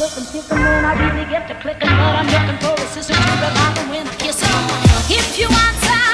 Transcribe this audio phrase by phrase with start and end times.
[0.00, 3.90] when I really get to clicking, but I'm looking for a sister to revive them
[3.90, 4.50] when I kiss them.
[5.10, 6.09] If you want some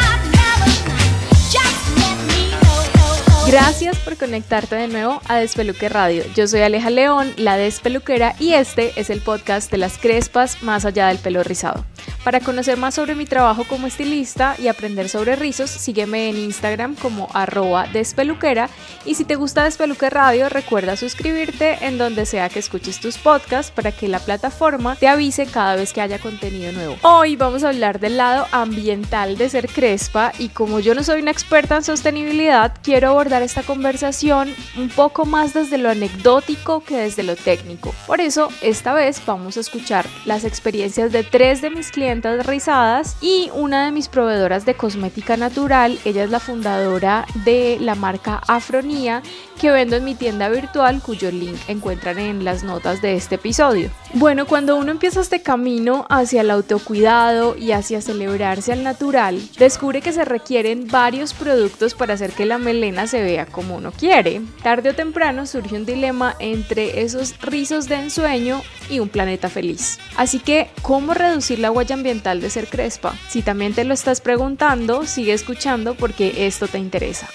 [3.46, 6.25] Gracias por conectarte de nuevo a Despeluque Radio.
[6.35, 10.84] Yo soy Aleja León, la despeluquera, y este es el podcast de las crespas más
[10.84, 11.85] allá del pelo rizado.
[12.25, 16.96] Para conocer más sobre mi trabajo como estilista y aprender sobre rizos, sígueme en Instagram
[16.96, 18.68] como arroba despeluquera
[19.04, 23.71] y si te gusta Despeluque Radio, recuerda suscribirte en donde sea que escuches tus podcasts
[23.71, 26.96] para que la plataforma te avise cada vez que haya contenido nuevo.
[27.03, 31.22] Hoy vamos a hablar del lado ambiental de ser crespa y como yo no soy
[31.22, 36.97] una experta en sostenibilidad, quiero abordar esta conversación un poco más desde lo anecdótico que
[36.97, 37.95] desde lo técnico.
[38.06, 43.17] Por eso, esta vez vamos a escuchar las experiencias de tres de mis clientes rizadas
[43.20, 48.41] y una de mis proveedoras de cosmética natural, ella es la fundadora de la marca
[48.47, 49.22] Afronía
[49.61, 53.91] que vendo en mi tienda virtual cuyo link encuentran en las notas de este episodio.
[54.12, 60.03] Bueno, cuando uno empieza este camino hacia el autocuidado y hacia celebrarse al natural, descubre
[60.03, 64.41] que se requieren varios productos para hacer que la melena se vea como uno quiere.
[64.63, 69.99] Tarde o temprano surge un dilema entre esos rizos de ensueño y un planeta feliz.
[70.17, 73.17] Así que, ¿cómo reducir la huella ambiental de ser crespa?
[73.29, 77.29] Si también te lo estás preguntando, sigue escuchando porque esto te interesa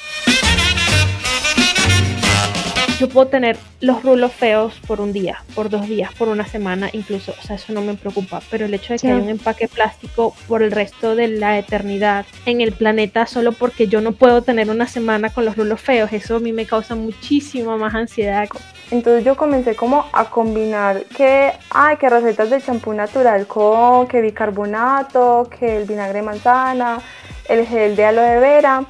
[3.01, 6.87] yo puedo tener los rulos feos por un día, por dos días, por una semana
[6.93, 9.67] incluso, o sea, eso no me preocupa, pero el hecho de que haya un empaque
[9.67, 14.43] plástico por el resto de la eternidad en el planeta solo porque yo no puedo
[14.43, 18.47] tener una semana con los rulos feos, eso a mí me causa muchísima más ansiedad.
[18.91, 24.21] Entonces yo comencé como a combinar que, ay, que recetas de champú natural con que
[24.21, 26.99] bicarbonato, que el vinagre de manzana,
[27.49, 28.85] el gel de aloe vera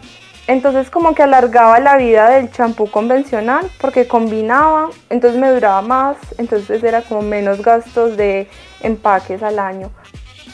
[0.48, 6.18] entonces como que alargaba la vida del champú convencional porque combinaba, entonces me duraba más,
[6.38, 8.48] entonces era como menos gastos de
[8.82, 9.92] empaques al año.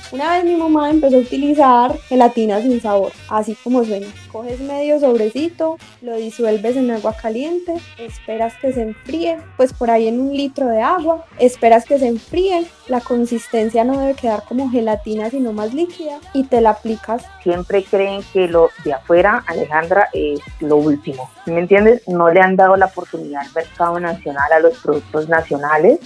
[0.09, 4.07] Una vez mi mamá empezó a utilizar gelatina sin sabor, así como suena.
[4.31, 10.07] Coges medio sobrecito, lo disuelves en agua caliente, esperas que se enfríe, pues por ahí
[10.07, 14.69] en un litro de agua, esperas que se enfríe, la consistencia no debe quedar como
[14.69, 17.25] gelatina sino más líquida y te la aplicas.
[17.43, 21.29] Siempre creen que lo de afuera, Alejandra, es lo último.
[21.45, 22.07] ¿Me entiendes?
[22.07, 25.99] No le han dado la oportunidad al mercado nacional a los productos nacionales.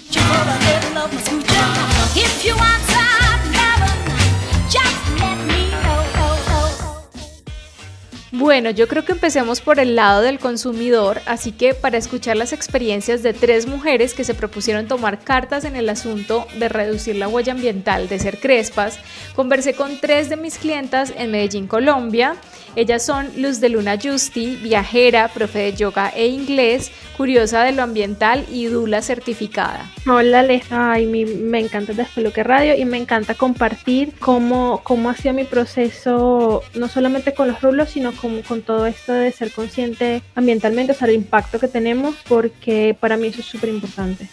[8.33, 12.53] Bueno, yo creo que empecemos por el lado del consumidor, así que para escuchar las
[12.53, 17.27] experiencias de tres mujeres que se propusieron tomar cartas en el asunto de reducir la
[17.27, 18.99] huella ambiental, de ser crespas,
[19.35, 22.35] conversé con tres de mis clientas en Medellín, Colombia.
[22.77, 27.83] Ellas son Luz de Luna Justi, viajera, profe de yoga e inglés, curiosa de lo
[27.83, 29.91] ambiental y Dula certificada.
[30.07, 35.33] Hola Aleja, Ay, me encanta Despeluque Radio y me encanta compartir cómo, cómo ha sido
[35.33, 40.21] mi proceso, no solamente con los rulos, sino con, con todo esto de ser consciente
[40.35, 44.29] ambientalmente, o sea, el impacto que tenemos, porque para mí eso es súper importante.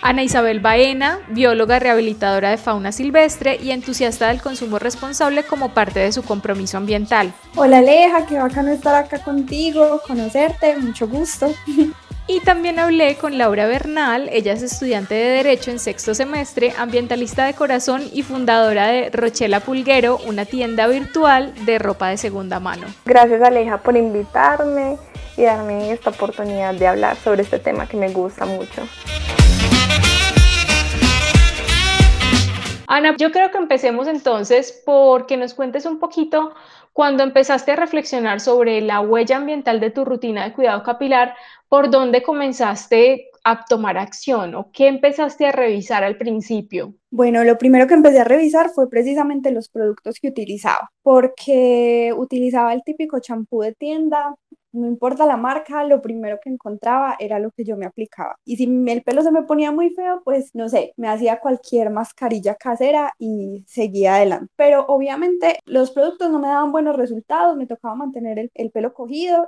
[0.00, 6.00] Ana Isabel Baena, bióloga rehabilitadora de fauna silvestre y entusiasta del consumo responsable como parte
[6.00, 7.32] de su compromiso ambiental.
[7.56, 11.52] Hola Aleja, qué bacano estar acá contigo, conocerte, mucho gusto.
[12.30, 17.46] Y también hablé con Laura Bernal, ella es estudiante de Derecho en sexto semestre, ambientalista
[17.46, 22.86] de corazón y fundadora de Rochela Pulguero, una tienda virtual de ropa de segunda mano.
[23.06, 24.98] Gracias Aleja por invitarme
[25.38, 28.82] y darme esta oportunidad de hablar sobre este tema que me gusta mucho.
[32.90, 36.54] Ana, yo creo que empecemos entonces porque nos cuentes un poquito
[36.98, 41.36] cuando empezaste a reflexionar sobre la huella ambiental de tu rutina de cuidado capilar,
[41.68, 46.94] ¿por dónde comenzaste a tomar acción o qué empezaste a revisar al principio?
[47.12, 52.74] Bueno, lo primero que empecé a revisar fue precisamente los productos que utilizaba, porque utilizaba
[52.74, 54.34] el típico champú de tienda,
[54.78, 58.36] no importa la marca, lo primero que encontraba era lo que yo me aplicaba.
[58.44, 61.90] Y si el pelo se me ponía muy feo, pues no sé, me hacía cualquier
[61.90, 64.52] mascarilla casera y seguía adelante.
[64.56, 68.92] Pero obviamente los productos no me daban buenos resultados, me tocaba mantener el, el pelo
[68.94, 69.46] cogido.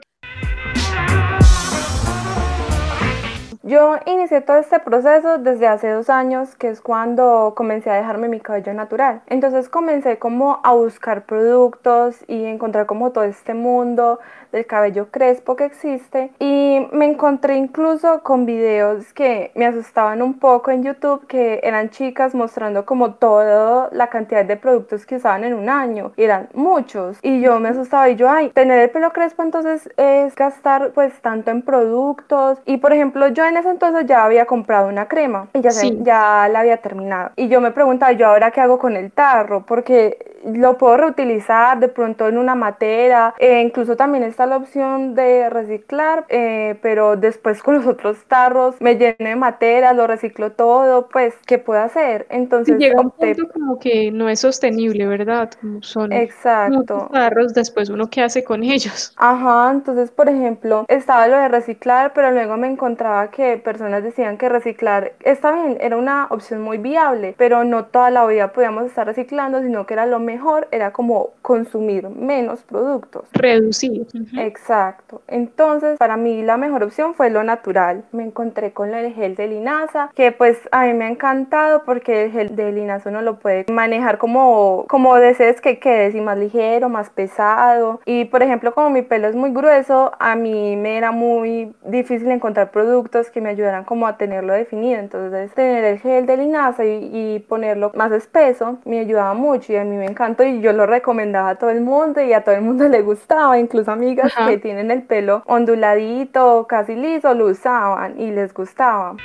[3.62, 8.26] Yo inicié todo este proceso desde hace dos años, que es cuando comencé a dejarme
[8.28, 9.20] mi cabello natural.
[9.26, 14.18] Entonces comencé como a buscar productos y encontrar como todo este mundo
[14.50, 16.32] del cabello crespo que existe.
[16.38, 21.90] Y me encontré incluso con videos que me asustaban un poco en YouTube que eran
[21.90, 26.48] chicas mostrando como toda la cantidad de productos que usaban en un año y eran
[26.54, 27.18] muchos.
[27.22, 31.20] Y yo me asustaba y yo ay tener el pelo crespo entonces es gastar pues
[31.20, 35.48] tanto en productos y por ejemplo yo en ese entonces ya había comprado una crema
[35.52, 37.30] y ya, ya la había terminado.
[37.36, 39.66] Y yo me preguntaba, ¿yo ahora qué hago con el tarro?
[39.66, 45.14] Porque lo puedo reutilizar de pronto en una matera, e incluso también está la opción
[45.14, 50.52] de reciclar, eh, pero después con los otros tarros me llené de matera, lo reciclo
[50.52, 52.26] todo, pues, ¿qué puedo hacer?
[52.30, 55.50] Entonces llega un punto como que no es sostenible, ¿verdad?
[55.80, 57.08] son Exacto.
[57.12, 59.12] tarros, después uno qué hace con ellos.
[59.16, 64.38] Ajá, entonces, por ejemplo, estaba lo de reciclar, pero luego me encontraba que personas decían
[64.38, 68.84] que reciclar está bien, era una opción muy viable, pero no toda la vida podíamos
[68.84, 73.24] estar reciclando, sino que era lo mejor era como consumir menos productos.
[73.32, 74.06] Reducir.
[74.36, 75.22] Exacto.
[75.26, 78.04] Entonces, para mí la mejor opción fue lo natural.
[78.12, 82.24] Me encontré con el gel de linaza, que pues a mí me ha encantado porque
[82.24, 86.38] el gel de linaza uno lo puede manejar como, como desees que quede, si más
[86.38, 88.00] ligero, más pesado.
[88.04, 92.30] Y por ejemplo, como mi pelo es muy grueso, a mí me era muy difícil
[92.30, 95.00] encontrar productos que me ayudaran como a tenerlo definido.
[95.00, 99.76] Entonces, tener el gel de linaza y, y ponerlo más espeso me ayudaba mucho y
[99.76, 102.54] a mí me encantó y yo lo recomendaba a todo el mundo y a todo
[102.54, 108.20] el mundo le gustaba, incluso amigas que tienen el pelo onduladito, casi liso, lo usaban
[108.20, 109.16] y les gustaba.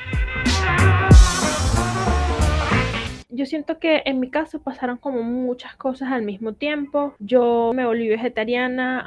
[3.27, 7.13] Yo siento que en mi caso pasaron como muchas cosas al mismo tiempo.
[7.19, 9.03] Yo me volví vegetariana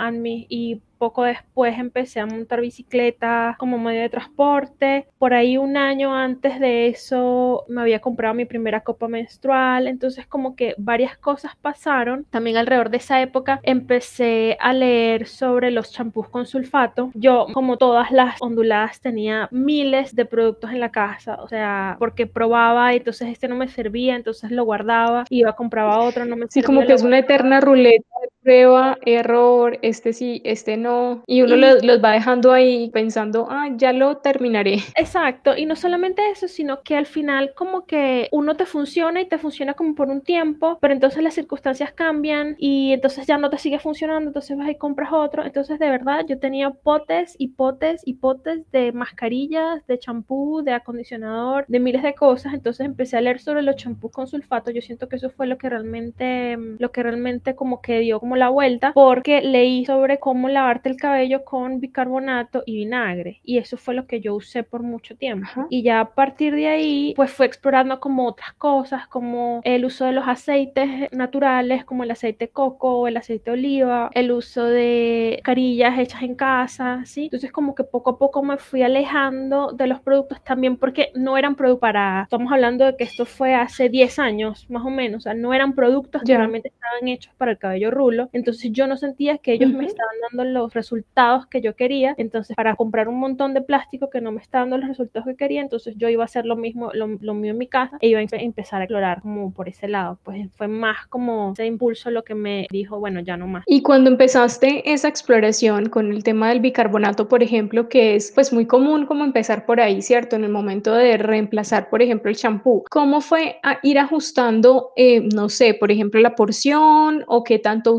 [0.51, 5.09] y poco después empecé a montar bicicleta como medio de transporte.
[5.19, 9.87] Por ahí un año antes de eso me había comprado mi primera copa menstrual.
[9.87, 12.25] Entonces como que varias cosas pasaron.
[12.31, 17.11] También alrededor de esa época empecé a leer sobre los champús con sulfato.
[17.15, 21.39] Yo como todas las onduladas tenía miles de productos en la casa.
[21.43, 26.01] O sea, porque probaba y entonces este no me servía, entonces lo guardaba, iba, compraba
[26.01, 26.51] otro, no me servía.
[26.51, 31.43] Sí, como que es una eterna ruleta de prueba, error, este sí, este no y
[31.43, 34.79] uno los, va dejando ahí pensando, ah, ya lo terminaré.
[34.97, 39.29] Exacto, y no solamente eso, sino que al final como que uno te funciona y
[39.29, 43.51] te funciona como por un tiempo, pero entonces las circunstancias cambian y entonces ya no
[43.51, 45.45] te sigue funcionando, entonces vas y compras otro.
[45.45, 50.73] Entonces de verdad yo tenía potes y potes y potes de mascarillas, de champú, de
[50.73, 52.55] acondicionador, de miles de cosas.
[52.55, 54.71] Entonces empecé a leer sobre los champús con sulfato.
[54.71, 58.38] Yo siento que eso fue lo que realmente, lo que realmente como que dio como
[58.39, 63.41] la vuelta, porque leí sobre cómo lavar el cabello con bicarbonato y vinagre.
[63.43, 65.49] Y eso fue lo que yo usé por mucho tiempo.
[65.71, 70.05] Y ya a partir de ahí, pues fue explorando como otras cosas, como el uso
[70.05, 74.65] de los aceites naturales, como el aceite de coco, el aceite de oliva, el uso
[74.65, 77.25] de carillas hechas en casa, ¿sí?
[77.25, 81.37] Entonces como que poco a poco me fui alejando de los productos también porque no
[81.37, 85.19] eran productos para, estamos hablando de que esto fue hace 10 años más o menos,
[85.19, 88.87] o sea, no eran productos que realmente estaban hechos para el cabello rulo, entonces yo
[88.87, 92.15] no sentía que ellos me estaban dando los resultados que yo quería.
[92.17, 95.37] Entonces, para comprar un montón de plástico que no me está dando los resultados que
[95.37, 98.21] quería, entonces yo iba a hacer lo mismo, lo, mío en mi casa e iba
[98.21, 100.19] a empezar a explorar como por ese lado.
[100.23, 103.65] Pues fue más como ese impulso lo que me dijo, bueno, ya no más.
[103.67, 108.53] Y cuando empezaste esa exploración con el tema del bicarbonato, por ejemplo, que es pues
[108.53, 110.37] muy común como empezar por ahí, ¿cierto?
[110.37, 115.21] En el momento de reemplazar, por ejemplo, el champú, ¿cómo fue a ir ajustando, eh,
[115.35, 117.95] no sé, por ejemplo, la porción o qué tanto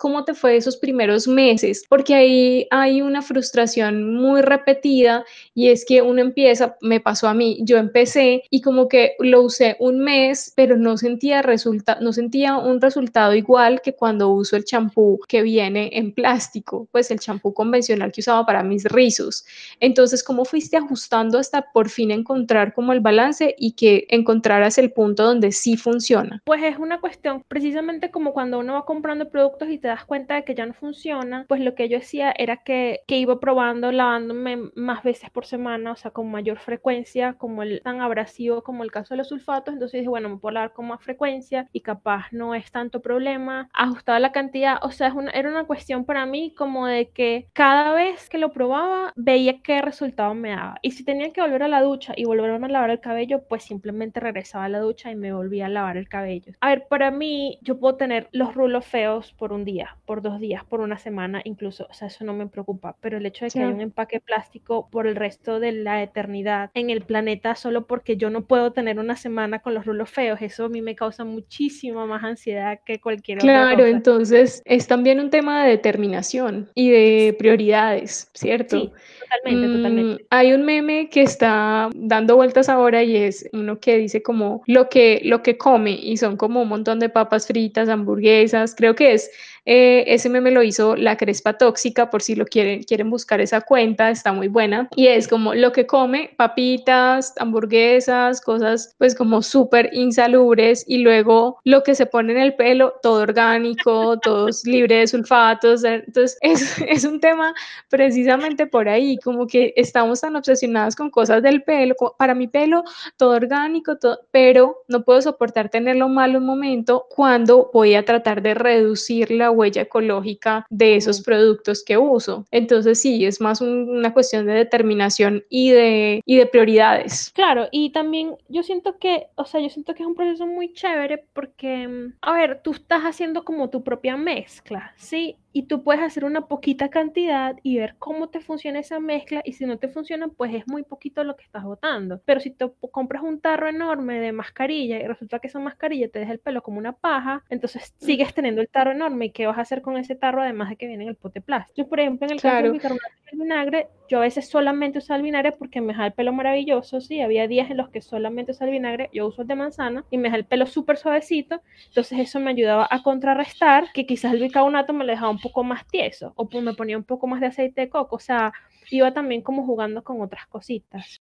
[0.00, 1.84] ¿Cómo te fue esos primeros meses?
[1.88, 7.34] Porque ahí hay una frustración muy repetida y es que uno empieza, me pasó a
[7.34, 12.12] mí, yo empecé y como que lo usé un mes, pero no sentía resulta no
[12.12, 17.20] sentía un resultado igual que cuando uso el champú que viene en plástico, pues el
[17.20, 19.44] champú convencional que usaba para mis rizos.
[19.80, 24.92] Entonces, ¿cómo fuiste ajustando hasta por fin encontrar como el balance y que encontraras el
[24.92, 26.42] punto donde sí funciona?
[26.44, 30.34] Pues es una cuestión, precisamente como cuando uno va comprando productos y te das cuenta
[30.34, 33.92] de que ya no funciona, pues lo que yo hacía era que, que iba probando
[33.92, 38.84] lavándome más veces por semana, o sea, con mayor frecuencia, como el tan abrasivo como
[38.84, 39.74] el caso de los sulfatos.
[39.74, 43.68] Entonces dije, bueno, me puedo lavar con más frecuencia y capaz no es tanto problema.
[43.72, 47.48] Ajustaba la cantidad, o sea, es una, era una cuestión para mí como de que
[47.52, 50.76] cada vez que lo probaba veía qué resultado me daba.
[50.82, 53.64] Y si tenía que volver a la ducha y volverme a lavar el cabello, pues
[53.64, 56.52] simplemente regresaba a la ducha y me volvía a lavar el cabello.
[56.60, 60.40] A ver, para mí, yo puedo tener los rulos feos por un día, por dos
[60.40, 63.50] días, por una semana, incluso, o sea, eso no me preocupa, pero el hecho de
[63.50, 67.86] que haya un empaque plástico por el resto de la eternidad en el planeta solo
[67.86, 70.94] porque yo no puedo tener una semana con los rulos feos, eso a mí me
[70.94, 73.88] causa muchísima más ansiedad que cualquier claro, otra cosa.
[73.88, 78.80] entonces es también un tema de determinación y de prioridades, ¿cierto?
[78.80, 80.22] Sí, totalmente, totalmente.
[80.22, 84.62] Mm, hay un meme que está dando vueltas ahora y es uno que dice como
[84.66, 88.94] lo que, lo que come y son como un montón de papas fritas, hamburguesas, creo
[88.94, 89.30] que es
[89.64, 93.60] Eh, ese meme lo hizo La Crespa Tóxica, por si lo quieren, quieren buscar esa
[93.60, 94.88] cuenta, está muy buena.
[94.96, 101.58] Y es como lo que come, papitas, hamburguesas, cosas pues como súper insalubres y luego
[101.64, 105.84] lo que se pone en el pelo, todo orgánico, todo libre de sulfatos.
[105.84, 107.54] Entonces es, es un tema
[107.88, 112.84] precisamente por ahí, como que estamos tan obsesionados con cosas del pelo, para mi pelo,
[113.16, 113.96] todo orgánico,
[114.30, 119.51] pero no puedo soportar tenerlo malo un momento cuando voy a tratar de reducir la
[119.52, 122.44] huella ecológica de esos productos que uso.
[122.50, 127.30] Entonces sí, es más una cuestión de determinación y de, y de prioridades.
[127.34, 130.72] Claro, y también yo siento que, o sea, yo siento que es un proceso muy
[130.72, 135.36] chévere porque, mm, a ver, tú estás haciendo como tu propia mezcla, ¿sí?
[135.52, 139.52] Y tú puedes hacer una poquita cantidad y ver cómo te funciona esa mezcla y
[139.52, 142.20] si no te funciona, pues es muy poquito lo que estás botando.
[142.24, 146.18] Pero si te compras un tarro enorme de mascarilla y resulta que esa mascarilla te
[146.18, 149.58] deja el pelo como una paja, entonces sigues teniendo el tarro enorme y qué vas
[149.58, 151.76] a hacer con ese tarro además de que viene en el pote plástico.
[151.76, 155.14] Yo, por ejemplo, en el caso de bicarbonato el vinagre, yo a veces solamente uso
[155.14, 158.52] el vinagre porque me deja el pelo maravilloso, sí, había días en los que solamente
[158.52, 161.62] uso el vinagre, yo uso el de manzana y me deja el pelo súper suavecito,
[161.88, 165.64] entonces eso me ayudaba a contrarrestar que quizás el bicarbonato me lo dejaba un poco
[165.64, 168.52] más tieso o pues me ponía un poco más de aceite de coco, o sea,
[168.90, 171.20] iba también como jugando con otras cositas.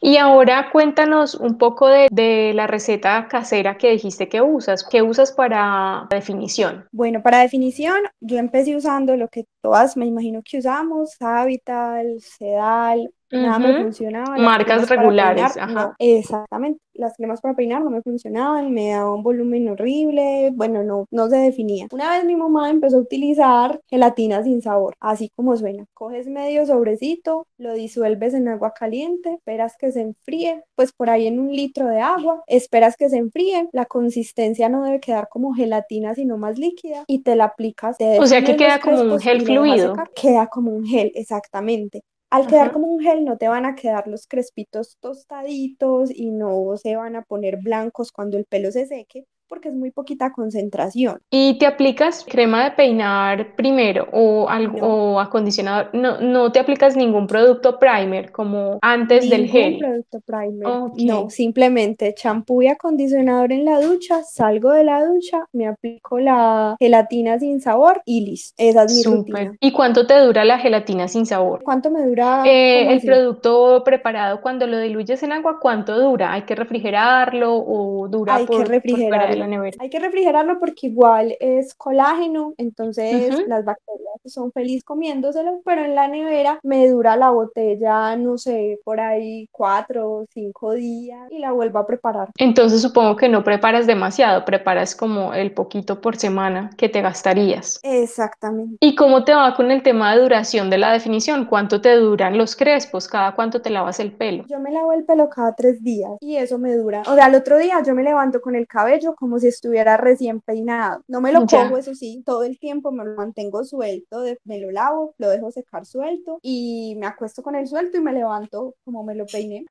[0.05, 4.83] Y ahora cuéntanos un poco de, la receta casera que dijiste que usas.
[4.83, 6.89] ¿Qué usas para definición?
[6.91, 13.13] Bueno, para definición, yo empecé usando lo que todas me imagino que usamos, Habital, Sedal,
[13.41, 14.37] nada me funcionaba.
[14.37, 15.95] Marcas regulares, ajá.
[15.99, 21.07] exactamente las cremas para peinar no me funcionaban, me daba un volumen horrible, bueno, no,
[21.11, 21.87] no se definía.
[21.91, 25.85] Una vez mi mamá empezó a utilizar gelatina sin sabor, así como suena.
[25.93, 31.27] Coges medio sobrecito, lo disuelves en agua caliente, esperas que se enfríe, pues por ahí
[31.27, 35.53] en un litro de agua, esperas que se enfríe, la consistencia no debe quedar como
[35.53, 37.97] gelatina, sino más líquida, y te la aplicas.
[37.99, 39.95] o sea que queda como un gel fluido.
[40.15, 42.03] Queda como un gel, exactamente.
[42.33, 46.75] Al quedar como un gel no te van a quedar los crespitos tostaditos y no
[46.77, 51.19] se van a poner blancos cuando el pelo se seque, porque es muy poquita concentración.
[51.29, 55.91] ¿Y te aplicas crema de peinar primero o, algo, acondicionador?
[55.93, 59.77] No, no te aplicas ningún producto primer como antes del gel.
[59.77, 60.67] producto primer.
[60.97, 66.75] No, simplemente champú y acondicionador en la ducha, salgo de la ducha, me aplico la
[66.79, 68.55] gelatina sin sabor y listo.
[68.57, 69.55] Esa es mi rutina.
[69.59, 71.61] ¿Y cuánto te dura la gelatina sin sabor?
[71.61, 72.41] ¿Cuánto me dura?
[72.47, 76.33] Eh, el producto preparado cuando lo diluyes en agua, ¿cuánto dura?
[76.33, 79.42] ¿Hay que refrigerarlo o dura Hay que refrigerarlo.
[79.79, 85.95] Hay que refrigerarlo porque igual es colágeno, entonces las bacterias son felices comiéndoselo, pero en
[85.95, 91.39] la nevera me dura la botella, no sé, por ahí cuatro o cinco días y
[91.39, 92.29] la vuelvo a preparar.
[92.37, 97.79] Entonces supongo que no preparas demasiado, preparas como el poquito por semana que te gastarías.
[97.83, 98.77] Exactamente.
[98.79, 101.45] ¿Y cómo te va con el tema de duración de la definición?
[101.45, 103.07] ¿Cuánto te duran los crespos?
[103.07, 104.45] ¿Cada cuánto te lavas el pelo?
[104.47, 107.01] Yo me lavo el pelo cada tres días y eso me dura.
[107.07, 110.41] O sea, al otro día yo me levanto con el cabello como si estuviera recién
[110.41, 111.01] peinado.
[111.07, 114.69] No me lo pongo, eso sí, todo el tiempo me lo mantengo suelto, me lo
[114.69, 119.05] lavo, lo dejo secar suelto y me acuesto con el suelto y me levanto como
[119.05, 119.65] me lo peiné.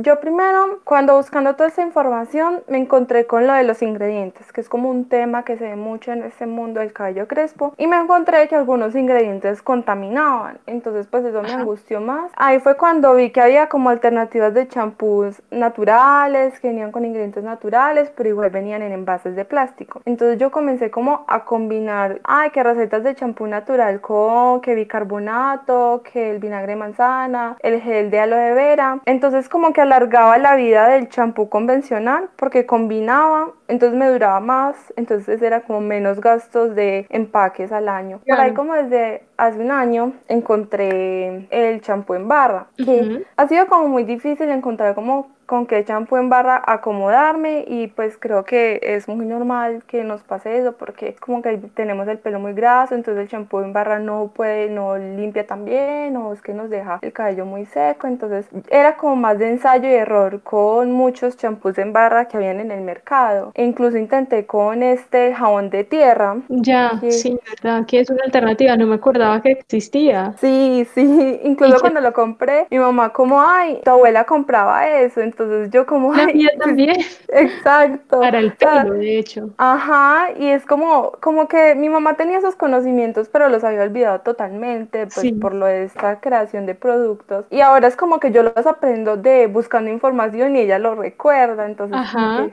[0.00, 4.60] Yo primero, cuando buscando toda esta información, me encontré con lo de los ingredientes, que
[4.60, 7.88] es como un tema que se ve mucho en este mundo del cabello crespo, y
[7.88, 12.30] me encontré que algunos ingredientes contaminaban, entonces pues eso me angustió más.
[12.36, 17.42] Ahí fue cuando vi que había como alternativas de champús naturales, que venían con ingredientes
[17.42, 20.00] naturales, pero igual venían en envases de plástico.
[20.04, 26.02] Entonces yo comencé como a combinar, ay, que recetas de champú natural con que bicarbonato,
[26.04, 29.00] que el vinagre de manzana, el gel de aloe vera.
[29.04, 34.92] Entonces como que alargaba la vida del champú convencional porque combinaba, entonces me duraba más,
[34.96, 38.20] entonces era como menos gastos de empaques al año.
[38.26, 43.66] Por ahí como desde hace un año encontré el champú en barra, que ha sido
[43.66, 48.80] como muy difícil encontrar como con qué champú en barra acomodarme y pues creo que
[48.82, 52.94] es muy normal que nos pase eso porque como que tenemos el pelo muy graso,
[52.94, 56.68] entonces el champú en barra no puede, no limpia tan bien o es que nos
[56.68, 61.38] deja el cabello muy seco, entonces era como más de ensayo y error con muchos
[61.38, 63.50] champús en barra que habían en el mercado.
[63.54, 66.36] E incluso intenté con este jabón de tierra.
[66.48, 70.34] Ya, sí, verdad, que es una alternativa, no me acordaba que existía.
[70.38, 75.37] Sí, sí, incluso cuando lo compré, mi mamá como, ay, tu abuela compraba eso, entonces
[75.70, 76.96] yo como, La mía también.
[77.28, 78.20] Exacto.
[78.20, 79.50] Para el pelo, de hecho.
[79.58, 84.20] Ajá, y es como, como que mi mamá tenía esos conocimientos, pero los había olvidado
[84.20, 85.32] totalmente, pues Sí.
[85.32, 87.46] por lo de esta creación de productos.
[87.50, 91.66] Y ahora es como que yo los aprendo de buscando información y ella lo recuerda,
[91.66, 91.98] entonces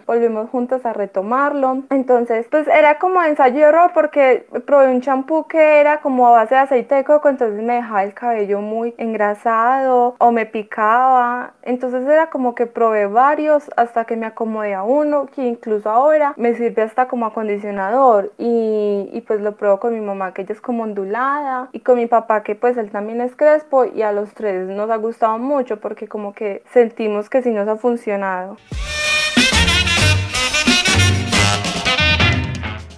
[0.06, 1.84] volvimos juntas a retomarlo.
[1.90, 6.32] Entonces, pues era como ensayo y error porque probé un champú que era como a
[6.32, 11.54] base de aceite de coco, entonces me dejaba el cabello muy engrasado o me picaba.
[11.64, 16.34] Entonces era como que probé varios hasta que me acomodé a uno que incluso ahora
[16.38, 20.62] me sirve hasta como acondicionador y, pues lo pruebo con mi mamá que ella es
[20.62, 24.34] como ondulada y con mi papá que pues él también es crespo y a los
[24.34, 28.58] tres nos ha gustado mucho porque como que sentimos que sí nos ha funcionado.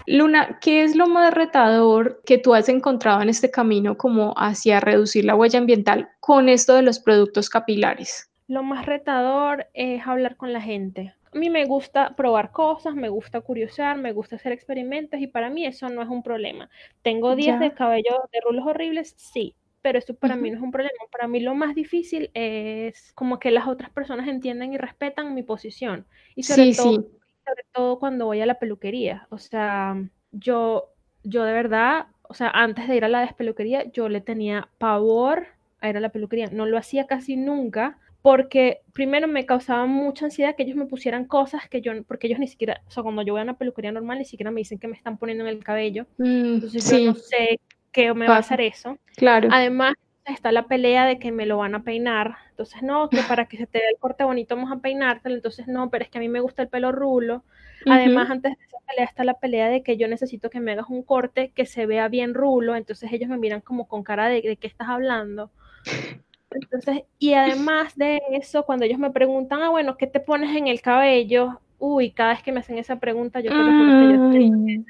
[0.08, 4.80] Luna, ¿qué es lo más retador que tú has encontrado en este camino como hacia
[4.80, 8.28] reducir la huella ambiental con esto de los productos capilares?
[8.48, 11.14] Lo más retador es hablar con la gente.
[11.34, 15.50] A mí me gusta probar cosas, me gusta curiosear, me gusta hacer experimentos y para
[15.50, 16.70] mí eso no es un problema.
[17.02, 17.60] ¿Tengo días Ya.
[17.60, 19.14] de cabello de rulos horribles?
[19.18, 20.98] Sí, pero eso para mí no es un problema.
[21.12, 25.44] Para mí lo más difícil es como que las otras personas entiendan y respetan mi
[25.44, 26.08] posición.
[26.36, 27.12] Y sobre Sí, todo, sí.
[27.46, 29.28] sobre todo cuando voy a la peluquería.
[29.30, 29.96] O sea,
[30.32, 34.70] yo, yo de verdad, o sea, antes de ir a la despeluquería, yo le tenía
[34.78, 35.48] pavor
[35.82, 36.48] a ir a la peluquería.
[36.52, 41.24] No lo hacía casi nunca porque primero me causaba mucha ansiedad que ellos me pusieran
[41.24, 43.94] cosas que yo, porque ellos ni siquiera, o sea, cuando yo voy a una peluquería
[43.94, 46.08] normal, ni siquiera me dicen que me están poniendo en el cabello.
[46.18, 47.62] Mm, Entonces yo no sé
[47.94, 48.98] qué me va a hacer eso.
[49.16, 49.48] claro.
[49.50, 49.94] Además,
[50.26, 52.36] está la pelea de que me lo van a peinar.
[52.50, 55.34] Entonces, no, que para que se te vea el corte bonito vamos a peinártelo.
[55.34, 57.46] Entonces, no, pero es que a mí me gusta el pelo rulo.
[57.86, 60.88] Además, antes de esa pelea está la pelea de que yo necesito que me hagas
[60.90, 62.76] un corte que se vea bien rulo.
[62.76, 65.50] Entonces, ellos me miran como con cara de, de qué estás hablando.
[66.52, 70.68] Entonces, y además de eso, cuando ellos me preguntan, ah, bueno, ¿qué te pones en
[70.68, 71.60] el cabello?
[71.80, 74.50] Uy, cada vez que me hacen esa pregunta, yo te lo juro que yo estoy
[74.50, 74.84] me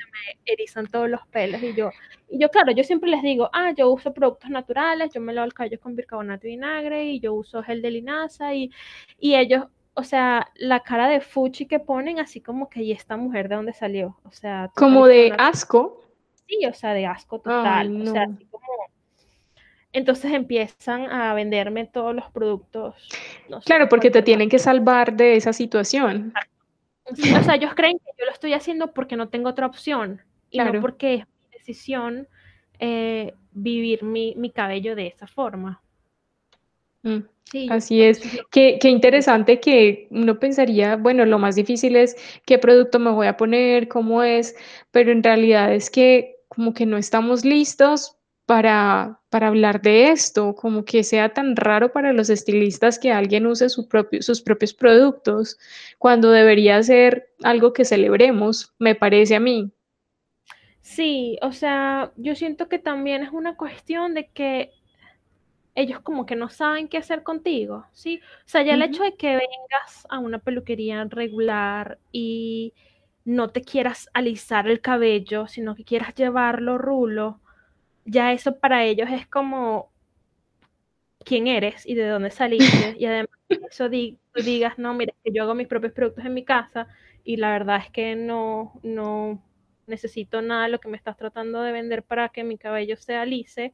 [0.45, 1.89] erizan todos los pelos y yo,
[2.29, 5.45] y yo claro, yo siempre les digo, ah, yo uso productos naturales, yo me lavo
[5.45, 8.71] el cabello con bicarbonato y vinagre y yo uso gel de linaza y,
[9.19, 13.17] y ellos, o sea, la cara de fuchi que ponen así como que, ¿y esta
[13.17, 14.17] mujer de dónde salió?
[14.23, 16.01] O sea, como de asco.
[16.47, 18.65] Sí, o sea, de asco Ay, total, o sea, así como...
[19.93, 22.95] Entonces empiezan a venderme todos los productos,
[23.49, 26.33] no sé, Claro, porque te tienen que salvar de esa situación.
[27.15, 30.21] Sí, o sea, ellos creen que yo lo estoy haciendo porque no tengo otra opción
[30.51, 30.81] y no Claro.
[30.81, 32.27] porque es mi decisión
[32.79, 35.81] eh, vivir mi, mi cabello de esa forma.
[37.03, 37.19] Mm,
[37.49, 38.21] Sí, Así que es.
[38.51, 43.27] Qué, qué interesante que uno pensaría, bueno, lo más difícil es qué producto me voy
[43.27, 44.55] a poner, cómo es,
[44.91, 48.16] pero en realidad es que como que no estamos listos
[48.47, 53.45] para, para hablar de esto, como que sea tan raro para los estilistas que alguien
[53.45, 55.59] use su propio, sus propios productos,
[55.99, 59.69] cuando debería ser algo que celebremos, me parece a mí.
[60.79, 64.71] Sí, o sea, yo siento que también es una cuestión de que
[65.75, 68.21] ellos como que no saben qué hacer contigo, ¿sí?
[68.45, 72.73] O sea, ya el hecho de que vengas a una peluquería regular y
[73.25, 77.41] no te quieras alisar el cabello, sino que quieras llevarlo rulo,
[78.07, 79.91] ya eso para ellos es como
[81.25, 82.95] quién eres y de dónde saliste.
[82.97, 86.25] Y además de eso di- tú digas, no, mira, que yo hago mis propios productos
[86.25, 86.87] en mi casa
[87.23, 89.43] y la verdad es que no, no
[89.87, 93.25] necesito nada de lo que me estás tratando de vender para que mi cabello sea
[93.25, 93.73] lise.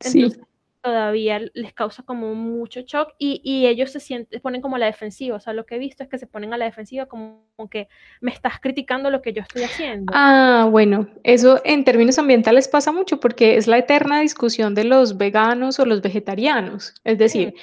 [0.00, 0.32] Sí.
[0.80, 4.86] Todavía les causa como mucho shock y, y ellos se sienten, ponen como a la
[4.86, 5.36] defensiva.
[5.36, 7.68] O sea, lo que he visto es que se ponen a la defensiva como, como
[7.68, 7.88] que
[8.20, 10.12] me estás criticando lo que yo estoy haciendo.
[10.14, 15.16] Ah, bueno, eso en términos ambientales pasa mucho porque es la eterna discusión de los
[15.16, 16.94] veganos o los vegetarianos.
[17.04, 17.54] Es decir,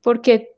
[0.00, 0.54] porque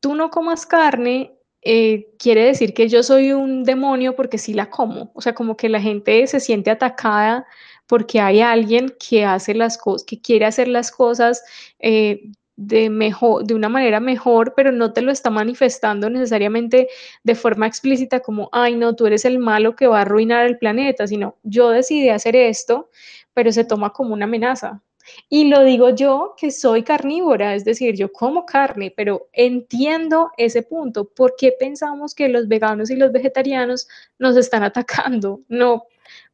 [0.00, 1.36] tú no comas carne,
[1.68, 5.10] eh, quiere decir que yo soy un demonio porque sí la como.
[5.14, 7.44] O sea, como que la gente se siente atacada
[7.86, 11.42] porque hay alguien que hace las cosas, que quiere hacer las cosas
[11.78, 16.88] eh, de mejor, de una manera mejor, pero no te lo está manifestando necesariamente
[17.22, 20.58] de forma explícita como, ay, no, tú eres el malo que va a arruinar el
[20.58, 22.90] planeta, sino yo decidí hacer esto,
[23.34, 24.82] pero se toma como una amenaza.
[25.28, 30.62] Y lo digo yo que soy carnívora, es decir, yo como carne, pero entiendo ese
[30.62, 31.08] punto.
[31.08, 33.86] ¿Por qué pensamos que los veganos y los vegetarianos
[34.18, 35.40] nos están atacando?
[35.48, 35.84] No,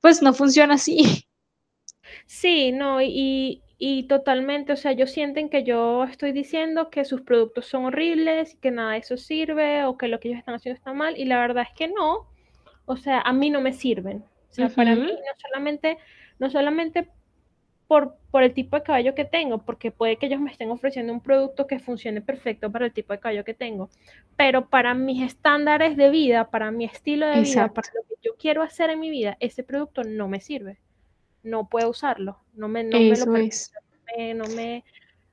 [0.01, 1.27] pues no funciona así.
[2.27, 7.23] Sí, no, y, y totalmente, o sea, ellos sienten que yo estoy diciendo que sus
[7.23, 10.77] productos son horribles, que nada de eso sirve o que lo que ellos están haciendo
[10.79, 12.29] está mal y la verdad es que no.
[12.87, 14.25] O sea, a mí no me sirven.
[14.51, 15.99] O sea, para mí no solamente,
[16.39, 17.09] no solamente
[17.87, 21.13] por, por el tipo de cabello que tengo, porque puede que ellos me estén ofreciendo
[21.13, 23.91] un producto que funcione perfecto para el tipo de cabello que tengo,
[24.37, 28.37] pero para mis estándares de vida, para mi estilo de vida, para lo que yo
[28.39, 30.79] quiero hacer en mi vida, ese producto no me sirve.
[31.43, 32.39] No puedo usarlo.
[32.55, 33.27] No me, no me lo
[34.35, 34.85] no me,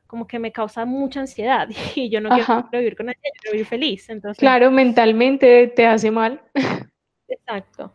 [0.07, 3.65] como que me causa mucha ansiedad y yo no quiero vivir con yo quiero vivir
[3.65, 4.09] feliz.
[4.09, 6.41] Entonces, claro, mentalmente te hace mal.
[7.27, 7.93] Exacto.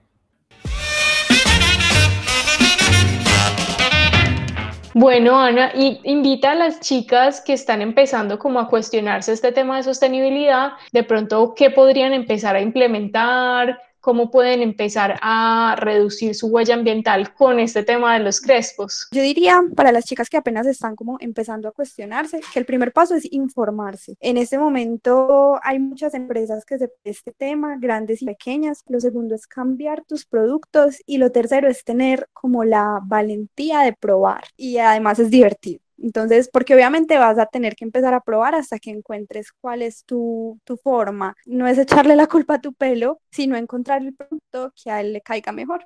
[4.96, 9.76] Bueno, Ana, y invita a las chicas que están empezando como a cuestionarse este tema
[9.76, 13.76] de sostenibilidad, de pronto, ¿qué podrían empezar a implementar?
[14.04, 19.08] Cómo pueden empezar a reducir su huella ambiental con este tema de los crespos?
[19.12, 22.92] Yo diría para las chicas que apenas están como empezando a cuestionarse que el primer
[22.92, 24.16] paso es informarse.
[24.20, 28.84] En este momento hay muchas empresas que se este tema, grandes y pequeñas.
[28.88, 33.94] Lo segundo es cambiar tus productos y lo tercero es tener como la valentía de
[33.94, 35.83] probar y además es divertido.
[35.98, 40.04] Entonces, porque obviamente vas a tener que empezar a probar hasta que encuentres cuál es
[40.04, 41.36] tu, forma.
[41.46, 45.12] No es echarle la culpa a tu pelo, sino encontrar el producto que a él
[45.12, 45.84] le caiga mejor.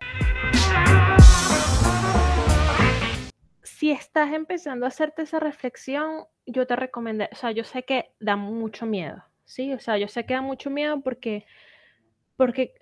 [3.63, 8.11] Si estás empezando a hacerte esa reflexión, yo te recomiendo, o sea, yo sé que
[8.19, 9.73] da mucho miedo, ¿sí?
[9.73, 11.45] O sea, yo sé que da mucho miedo porque,
[12.37, 12.75] porque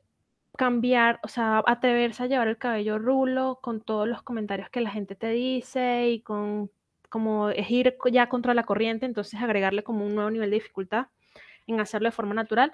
[0.57, 4.91] cambiar, o sea, atreverse a llevar el cabello rulo con todos los comentarios que la
[4.91, 6.71] gente te dice y con
[7.09, 11.07] como es ir ya contra la corriente, entonces agregarle como un nuevo nivel de dificultad
[11.67, 12.73] en hacerlo de forma natural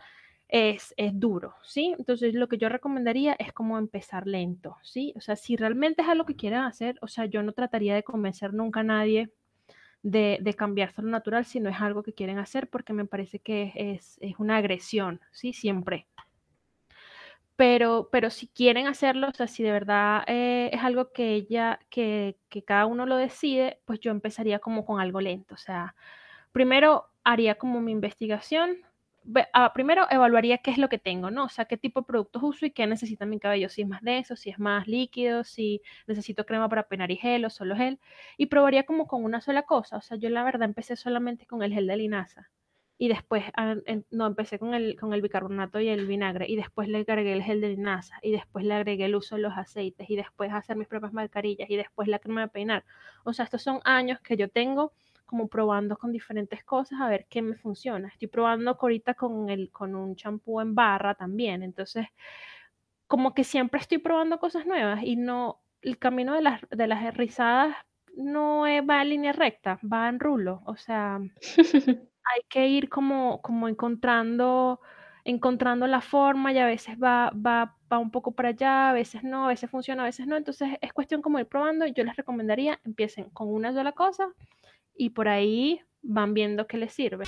[0.48, 1.94] es, es, duro, ¿sí?
[1.98, 5.14] Entonces lo que yo recomendaría es como empezar lento, ¿sí?
[5.16, 8.02] O sea, si realmente es algo que quieren hacer, o sea, yo no trataría de
[8.02, 9.30] convencer nunca a nadie
[10.02, 13.06] de, de cambiarse a lo natural si no es algo que quieren hacer, porque me
[13.06, 15.54] parece que es, es una agresión, ¿sí?
[15.54, 16.06] Siempre
[17.56, 21.80] pero, pero si quieren hacerlo, o sea, si de verdad eh, es algo que ella,
[21.90, 25.94] que, que, cada uno lo decide, pues yo empezaría como con algo lento, o sea,
[26.52, 28.78] primero haría como mi investigación,
[29.52, 31.44] ah, primero evaluaría qué es lo que tengo, ¿no?
[31.44, 34.02] O sea, qué tipo de productos uso y qué necesita mi cabello, si es más
[34.02, 38.00] denso, si es más líquido, si necesito crema para peinar y gel o solo gel,
[38.38, 41.62] y probaría como con una sola cosa, o sea, yo la verdad empecé solamente con
[41.62, 42.50] el gel de linaza
[43.02, 43.74] y después ah,
[44.12, 47.42] no empecé con el, con el bicarbonato y el vinagre y después le agregué el
[47.42, 50.76] gel de linaza y después le agregué el uso de los aceites y después hacer
[50.76, 52.84] mis propias mascarillas y después la crema de peinar.
[53.24, 54.92] O sea, estos son años que yo tengo
[55.26, 58.06] como probando con diferentes cosas a ver qué me funciona.
[58.06, 61.64] Estoy probando ahorita con, el, con un champú en barra también.
[61.64, 62.06] Entonces,
[63.08, 67.14] como que siempre estoy probando cosas nuevas y no, el camino de las, de las
[67.14, 67.74] rizadas
[68.14, 70.62] no va en línea recta, va en rulo.
[70.66, 71.18] O sea,
[72.24, 74.80] hay que ir como, como encontrando,
[75.24, 79.22] encontrando la forma y a veces va, va, va un poco para allá, a veces
[79.22, 80.36] no, a veces funciona, a veces no.
[80.36, 81.86] Entonces es cuestión como ir probando.
[81.86, 84.28] Yo les recomendaría, empiecen con una sola cosa
[84.96, 87.24] y por ahí van viendo qué les sirve.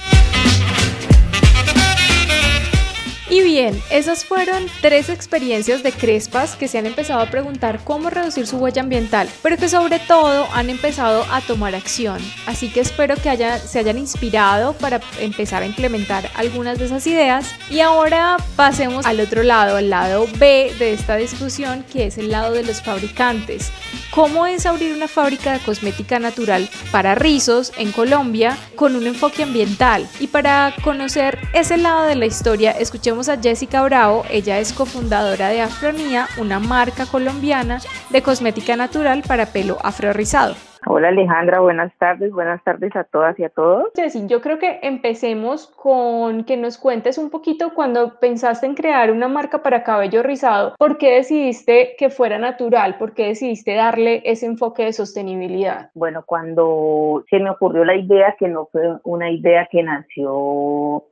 [3.31, 8.11] Y bien, esas fueron tres experiencias de crespas que se han empezado a preguntar cómo
[8.11, 12.19] reducir su huella ambiental, pero que sobre todo han empezado a tomar acción.
[12.45, 13.35] Así que espero que
[13.67, 17.47] se hayan inspirado para empezar a implementar algunas de esas ideas.
[17.71, 22.31] Y ahora pasemos al otro lado, al lado B de esta discusión, que es el
[22.31, 23.73] lado de los fabricantes.
[24.11, 29.43] ¿Cómo es abrir una fábrica de cosmética natural para rizos en Colombia con un enfoque
[29.43, 30.07] ambiental?
[30.21, 35.49] Y para conocer ese lado de la historia, escuchemos a Jessica Bravo, ella es cofundadora
[35.49, 37.79] de Afronía, una marca colombiana
[38.11, 40.57] de cosmética natural para pelo afrorizado.
[40.87, 43.87] Hola Alejandra, buenas tardes, buenas tardes a todas y a todos.
[43.95, 49.13] Jessy, yo creo que empecemos con que nos cuentes un poquito cuando pensaste en crear
[49.13, 52.99] una marca para cabello rizado, ¿por qué decidiste que fuera natural?
[52.99, 55.91] ¿Por qué decidiste darle ese enfoque de sostenibilidad?
[55.95, 61.05] Bueno, cuando se me ocurrió la idea, que no fue una idea que nació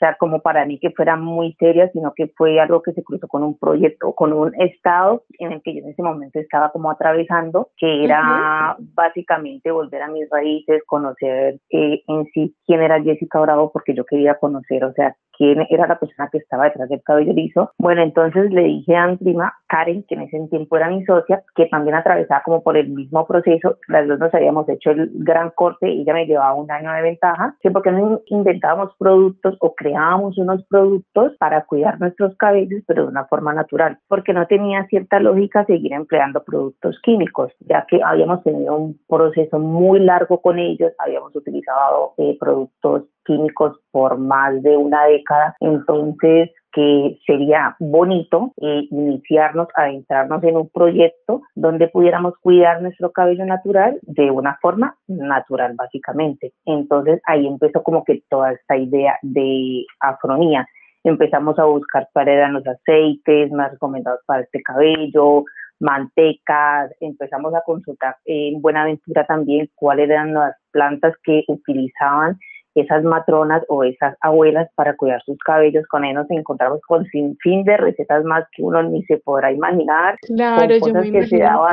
[0.00, 3.28] sea, como para mí que fuera muy seria, sino que fue algo que se cruzó
[3.28, 6.90] con un proyecto, con un estado en el que yo en ese momento estaba como
[6.90, 13.40] atravesando, que era básicamente volver a mis raíces, conocer eh, en sí quién era Jessica
[13.40, 17.02] Bravo, porque yo quería conocer, o sea, quién era la persona que estaba detrás del
[17.02, 17.70] cabello liso.
[17.78, 21.42] Bueno, entonces le dije a mi prima, Karen, que en ese tiempo era mi socia,
[21.56, 25.50] que también atravesaba como por el mismo proceso, las dos nos habíamos hecho el gran
[25.50, 29.74] corte y ella me llevaba un año de ventaja, que porque no inventábamos productos o
[29.74, 34.84] creábamos unos productos para cuidar nuestros cabellos, pero de una forma natural, porque no tenía
[34.88, 40.58] cierta lógica seguir empleando productos químicos, ya que habíamos tenido un proceso muy largo con
[40.58, 48.52] ellos, habíamos utilizado eh, productos químicos por más de una década, entonces que sería bonito
[48.60, 54.96] eh, iniciarnos, adentrarnos en un proyecto donde pudiéramos cuidar nuestro cabello natural de una forma
[55.08, 56.52] natural, básicamente.
[56.64, 60.66] Entonces ahí empezó como que toda esta idea de afronía.
[61.02, 65.44] Empezamos a buscar cuáles eran los aceites más recomendados para este cabello,
[65.80, 72.38] mantecas, empezamos a consultar en Buenaventura también cuáles eran las plantas que utilizaban
[72.74, 75.86] esas matronas o esas abuelas para cuidar sus cabellos.
[75.88, 79.52] Con ellos nos encontramos con sin fin de recetas más que uno ni se podrá
[79.52, 80.16] imaginar.
[80.22, 81.66] Claro, yo me imagino.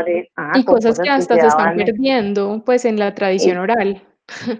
[0.55, 4.01] y cosas, que hasta se, están perdiendo pues en la tradición oral.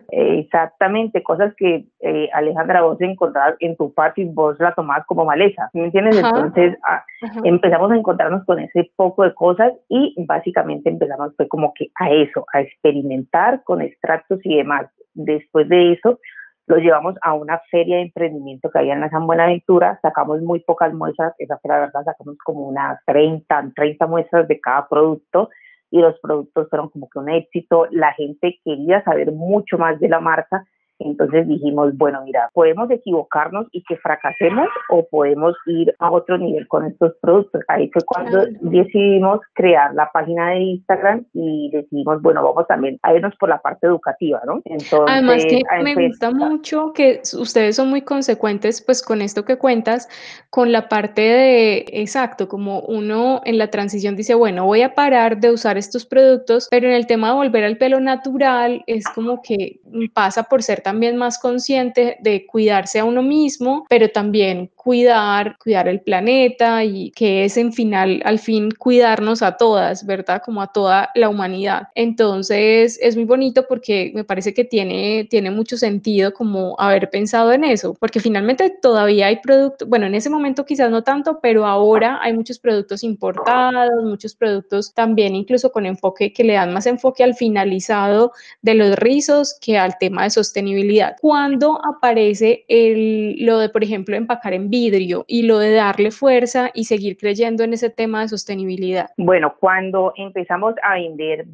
[0.09, 5.25] Exactamente, cosas que eh, Alejandra vos encontrabas en tu patio y vos la tomabas como
[5.25, 6.17] maleza, ¿me entiendes?
[6.17, 7.03] Entonces ah,
[7.43, 12.09] empezamos a encontrarnos con ese poco de cosas y básicamente empezamos fue como que a
[12.11, 14.87] eso, a experimentar con extractos y demás.
[15.13, 16.19] Después de eso
[16.67, 20.59] lo llevamos a una feria de emprendimiento que había en la San Buenaventura, sacamos muy
[20.59, 25.49] pocas muestras, esa fue la verdad, sacamos como unas 30, 30 muestras de cada producto
[25.91, 30.09] y los productos fueron como que un éxito, la gente quería saber mucho más de
[30.09, 30.65] la marca
[30.99, 36.67] entonces dijimos, bueno, mira, podemos equivocarnos y que fracasemos o podemos ir a otro nivel
[36.67, 37.61] con estos productos.
[37.67, 43.13] Ahí fue cuando decidimos crear la página de Instagram y decidimos, bueno, vamos también a
[43.13, 44.61] irnos por la parte educativa, ¿no?
[44.65, 49.57] Entonces, Además que me gusta mucho que ustedes son muy consecuentes pues con esto que
[49.57, 50.07] cuentas,
[50.49, 55.39] con la parte de, exacto, como uno en la transición dice, bueno, voy a parar
[55.39, 59.41] de usar estos productos, pero en el tema de volver al pelo natural es como
[59.41, 59.79] que
[60.13, 65.89] pasa por ser también más consciente de cuidarse a uno mismo, pero también cuidar, cuidar
[65.89, 70.41] el planeta y que es en final, al fin, cuidarnos a todas, ¿verdad?
[70.45, 71.89] Como a toda la humanidad.
[71.93, 77.51] Entonces es muy bonito porque me parece que tiene, tiene mucho sentido como haber pensado
[77.51, 81.65] en eso, porque finalmente todavía hay productos, bueno, en ese momento quizás no tanto, pero
[81.65, 86.85] ahora hay muchos productos importados, muchos productos también incluso con enfoque que le dan más
[86.85, 91.17] enfoque al finalizado de los rizos que al tema de sostenibilidad.
[91.19, 96.69] Cuando aparece el, lo de, por ejemplo, empacar en vidrio y lo de darle fuerza
[96.73, 99.09] y seguir creyendo en ese tema de sostenibilidad?
[99.17, 101.45] Bueno, cuando empezamos a vender,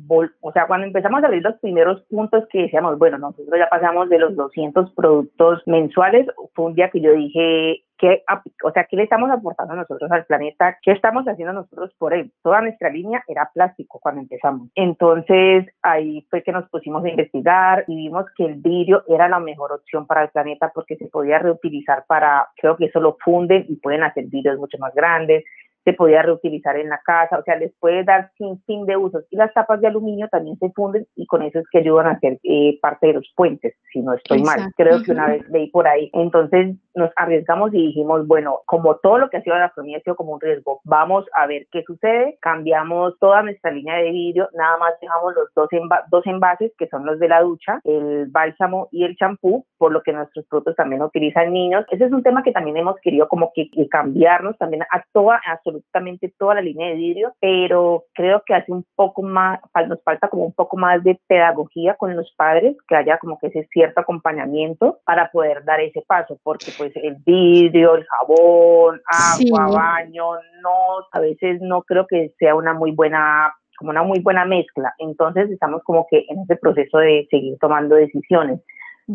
[0.42, 4.10] o sea, cuando empezamos a abrir los primeros puntos que decíamos, bueno, nosotros ya pasamos
[4.10, 8.24] de los 200 productos mensuales, fue un día que yo dije, ¿Qué,
[8.64, 10.78] o sea, ¿qué le estamos aportando nosotros al planeta?
[10.82, 12.32] ¿Qué estamos haciendo nosotros por él?
[12.42, 14.70] Toda nuestra línea era plástico cuando empezamos.
[14.76, 19.40] Entonces, ahí fue que nos pusimos a investigar y vimos que el vidrio era la
[19.40, 23.66] mejor opción para el planeta porque se podía reutilizar para, creo que eso lo funden
[23.70, 25.44] y pueden hacer vidrios mucho más grandes,
[25.84, 29.26] se podía reutilizar en la casa, o sea, les puede dar sin fin de usos.
[29.30, 32.12] Y las tapas de aluminio también se funden y con eso es que ayudan a
[32.12, 34.72] hacer eh, parte de los puentes, si no estoy mal.
[34.78, 36.10] Creo que una vez leí por ahí.
[36.14, 40.02] Entonces nos arriesgamos y dijimos, bueno, como todo lo que ha sido la gastronomía ha
[40.02, 42.38] sido como un riesgo, vamos a ver qué sucede.
[42.42, 45.70] Cambiamos toda nuestra línea de vidrio, nada más dejamos los dos,
[46.10, 50.02] dos envases, que son los de la ducha, el bálsamo y el champú, por lo
[50.02, 51.86] que nuestros productos también utilizan niños.
[51.90, 56.34] Ese es un tema que también hemos querido como que, cambiarnos también a toda, absolutamente
[56.38, 60.46] toda la línea de vidrio, pero creo que hace un poco más, nos falta como
[60.46, 65.00] un poco más de pedagogía con los padres, que haya como que ese cierto acompañamiento
[65.06, 71.20] para poder dar ese paso, porque pues el vidrio, el jabón, agua, baño, no, a
[71.20, 74.94] veces no creo que sea una muy buena como una muy buena mezcla.
[75.00, 78.62] Entonces estamos como que en ese proceso de seguir tomando decisiones.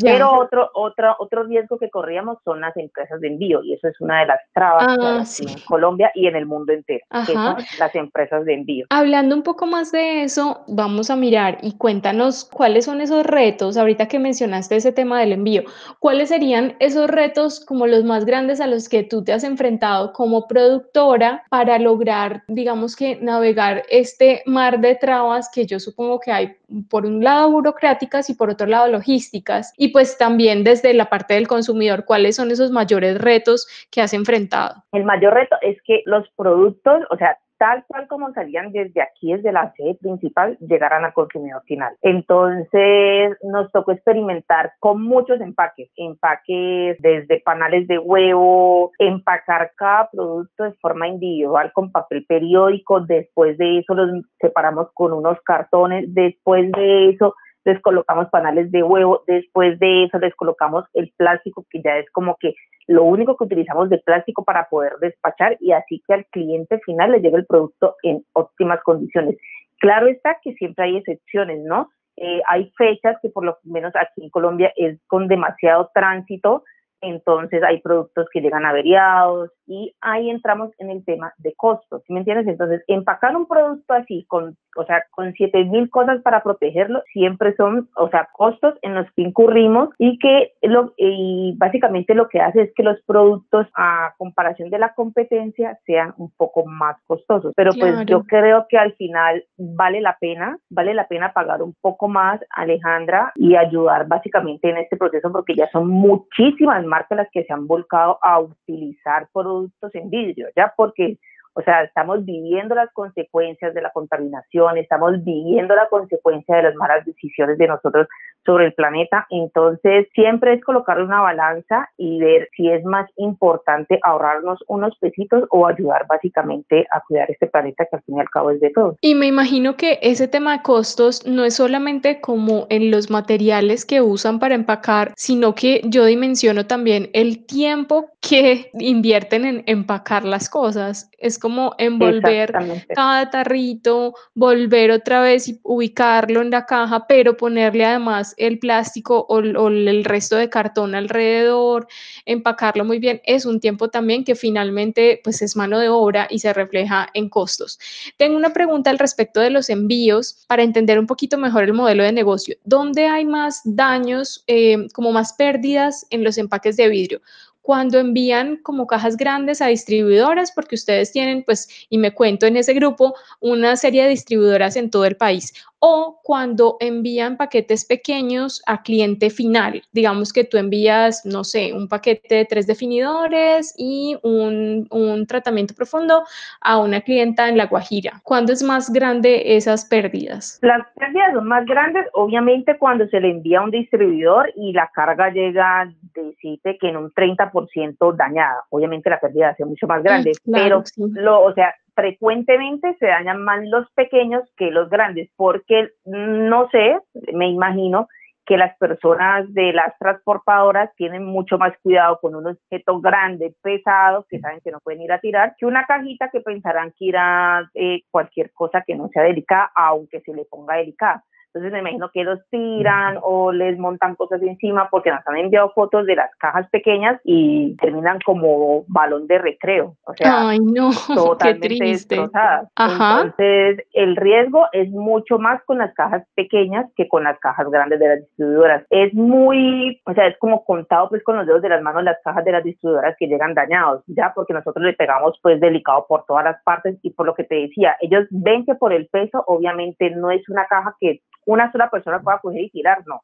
[0.01, 4.01] Pero otro, otro, otro riesgo que corríamos son las empresas de envío y eso es
[4.01, 7.95] una de las trabas ah, en Colombia y en el mundo entero, que son las
[7.95, 8.87] empresas de envío.
[8.91, 13.77] Hablando un poco más de eso, vamos a mirar y cuéntanos cuáles son esos retos,
[13.77, 15.63] ahorita que mencionaste ese tema del envío,
[16.01, 20.13] cuáles serían esos retos como los más grandes a los que tú te has enfrentado
[20.13, 26.33] como productora para lograr, digamos que navegar este mar de trabas que yo supongo que
[26.33, 26.57] hay
[26.91, 31.35] por un lado burocráticas y por otro lado logísticas Y pues también desde la parte
[31.35, 34.83] del consumidor, ¿cuáles son esos mayores retos que has enfrentado?
[34.93, 39.33] El mayor reto es que los productos, o sea, tal cual como salían desde aquí,
[39.33, 41.95] desde la sede principal, llegaran al consumidor final.
[42.03, 50.65] Entonces nos tocó experimentar con muchos empaques, empaques desde panales de huevo, empacar cada producto
[50.65, 56.71] de forma individual con papel periódico, después de eso los separamos con unos cartones, después
[56.73, 61.83] de eso les colocamos panales de huevo, después de eso les colocamos el plástico que
[61.83, 62.55] ya es como que
[62.87, 67.13] lo único que utilizamos de plástico para poder despachar y así que al cliente final
[67.13, 69.37] le llegue el producto en óptimas condiciones.
[69.79, 71.91] Claro está que siempre hay excepciones, ¿no?
[72.17, 76.65] Eh, hay fechas que por lo menos aquí en Colombia es con demasiado tránsito,
[77.01, 82.21] entonces hay productos que llegan averiados y ahí entramos en el tema de costos, ¿me
[82.21, 82.49] entiendes?
[82.49, 87.55] Entonces, empacar un producto así, con, o sea, con 7 mil cosas para protegerlo, siempre
[87.55, 92.41] son, o sea, costos en los que incurrimos y que lo, y básicamente lo que
[92.41, 97.53] hace es que los productos a comparación de la competencia sean un poco más costosos.
[97.55, 101.75] Pero pues yo creo que al final vale la pena, vale la pena pagar un
[101.83, 107.31] poco más, Alejandra, y ayudar básicamente en este proceso porque ya son muchísimas marcas las
[107.31, 109.58] que se han volcado a utilizar productos
[109.95, 111.19] en vidrio, ya porque
[111.59, 116.75] o sea, estamos viviendo las consecuencias de la contaminación, estamos viviendo la consecuencia de las
[116.77, 118.07] malas decisiones de nosotros
[118.45, 119.27] sobre el planeta.
[119.31, 125.45] Entonces, siempre es colocar una balanza y ver si es más importante ahorrarnos unos pesitos
[125.51, 128.71] o ayudar básicamente a cuidar este planeta que al fin y al cabo es de
[128.71, 128.97] todos.
[129.01, 133.85] Y me imagino que ese tema de costos no es solamente como en los materiales
[133.85, 140.25] que usan para empacar, sino que yo dimensiono también el tiempo que invierten en empacar
[140.25, 141.11] las cosas.
[141.19, 142.53] Es como envolver
[142.95, 149.27] cada tarrito, volver otra vez y ubicarlo en la caja, pero ponerle además el plástico
[149.29, 151.87] o, el resto de cartón alrededor,
[152.27, 153.21] empacarlo muy bien.
[153.25, 157.29] Es un tiempo también que finalmente pues es mano de obra y se refleja en
[157.29, 157.79] costos.
[158.17, 162.03] Tengo una pregunta al respecto de los envíos para entender un poquito mejor el modelo
[162.03, 162.57] de negocio.
[162.65, 167.21] ¿Dónde hay más daños, eh, como más pérdidas en los empaques de vidrio?
[167.69, 172.57] cuando envían como cajas grandes a distribuidoras, porque ustedes tienen, pues, y me cuento en
[172.57, 178.63] ese grupo, una serie de distribuidoras en todo el país, o cuando envían paquetes pequeños
[178.67, 179.83] a cliente final.
[179.93, 185.75] Digamos que tú envías, no sé, un paquete de tres definidores y un, un tratamiento
[185.75, 186.25] profundo
[186.61, 188.21] a una clienta en La Guajira.
[188.25, 190.59] ¿Cuándo es más grande esas pérdidas?
[190.63, 194.91] Las pérdidas son más grandes, obviamente, cuando se le envía a un distribuidor y la
[194.93, 198.65] carga llega, decite que en un 30% dañada.
[198.71, 203.43] Obviamente la pérdida es mucho más grande, mm, pero, lo, o sea, frecuentemente se dañan
[203.43, 206.97] más los pequeños que los grandes, porque no sé,
[207.33, 208.07] me imagino
[208.47, 214.25] que las personas de las transportadoras tienen mucho más cuidado con un objeto grande, pesado,
[214.29, 217.69] que saben que no pueden ir a tirar, que una cajita que pensarán que irá
[217.75, 221.25] eh, cualquier cosa que no sea delicada, aunque se le ponga delicada.
[221.49, 225.71] Entonces me imagino que los tiran o les montan cosas encima porque nos han enviado
[225.71, 229.97] fotos de las cajas pequeñas y terminan como balón de recreo.
[230.05, 232.69] O sea, Ay, no, totalmente qué destrozadas.
[232.77, 237.99] Entonces el riesgo es mucho más con las cajas pequeñas que con las cajas grandes
[237.99, 238.85] de las distribuidoras.
[238.91, 242.19] Es muy, o sea, es como contado pues con los dedos de las manos las
[242.23, 246.25] cajas de las distribuidoras que llegan dañados, ya porque nosotros le pegamos pues delicado por
[246.27, 249.43] todas las partes y por lo que te decía, ellos ven que por el peso
[249.47, 253.23] obviamente no es una caja que una sola persona pueda coger y tirar, no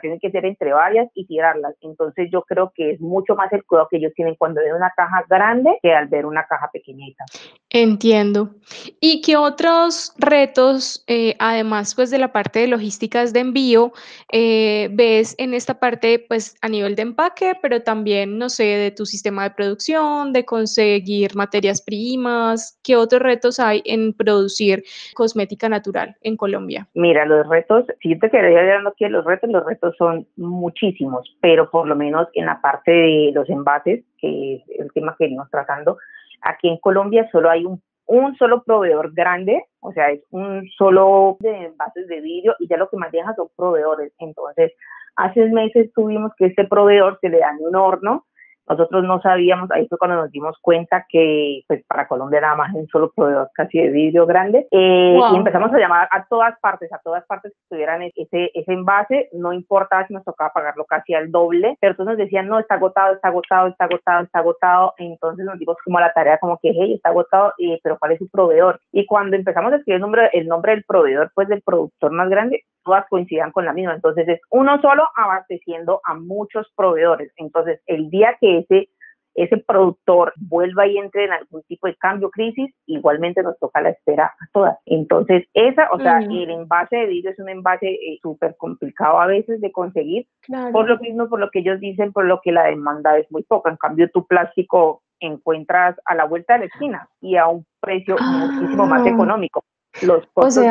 [0.00, 1.74] tienen que ser entre varias y tirarlas.
[1.80, 4.92] Entonces yo creo que es mucho más el cuidado que ellos tienen cuando ven una
[4.96, 7.24] caja grande que al ver una caja pequeñita.
[7.70, 8.50] Entiendo.
[9.00, 13.92] ¿Y qué otros retos, eh, además pues de la parte de logísticas de envío,
[14.32, 18.90] eh, ves en esta parte pues a nivel de empaque, pero también, no sé, de
[18.90, 22.78] tu sistema de producción, de conseguir materias primas?
[22.82, 26.88] ¿Qué otros retos hay en producir cosmética natural en Colombia?
[26.94, 31.36] Mira, los retos, si yo te quería hablando aquí los retos, los retos son muchísimos,
[31.40, 35.24] pero por lo menos en la parte de los envases, que es el tema que
[35.24, 35.98] venimos tratando,
[36.42, 37.82] aquí en Colombia solo hay un,
[38.38, 42.88] solo proveedor grande, o sea, es un solo de envases de vidrio y ya lo
[42.88, 44.12] que más deja son proveedores.
[44.18, 44.72] Entonces,
[45.16, 48.26] hace meses tuvimos que este proveedor se le dañó un horno
[48.68, 52.72] nosotros no sabíamos, ahí fue cuando nos dimos cuenta que pues para Colombia era más
[52.74, 56.92] un solo proveedor casi de vidrio grande eh, y empezamos a llamar a todas partes,
[56.92, 61.14] a todas partes que tuvieran ese, ese envase, no importaba si nos tocaba pagarlo casi
[61.14, 64.94] al doble, pero todos nos decían, no, está agotado, está agotado, está agotado, está agotado,
[64.98, 68.18] entonces nos dimos como la tarea como que, hey, está agotado, eh, pero ¿cuál es
[68.18, 68.80] su proveedor?
[68.92, 72.28] Y cuando empezamos a escribir el nombre, el nombre del proveedor, pues del productor más
[72.28, 73.94] grande, todas coincidan con la misma.
[73.94, 77.32] Entonces es uno solo abasteciendo a muchos proveedores.
[77.36, 78.88] Entonces el día que ese
[79.34, 83.90] ese productor vuelva y entre en algún tipo de cambio, crisis, igualmente nos toca la
[83.90, 84.78] espera a todas.
[84.86, 89.26] Entonces, esa, o sea, el envase de vidrio es un envase eh, súper complicado a
[89.26, 90.26] veces de conseguir,
[90.72, 93.42] por lo mismo, por lo que ellos dicen, por lo que la demanda es muy
[93.42, 93.70] poca.
[93.70, 98.16] En cambio, tu plástico encuentras a la vuelta de la esquina y a un precio
[98.18, 99.10] muchísimo más ah.
[99.10, 99.64] económico.
[100.02, 100.64] Los costos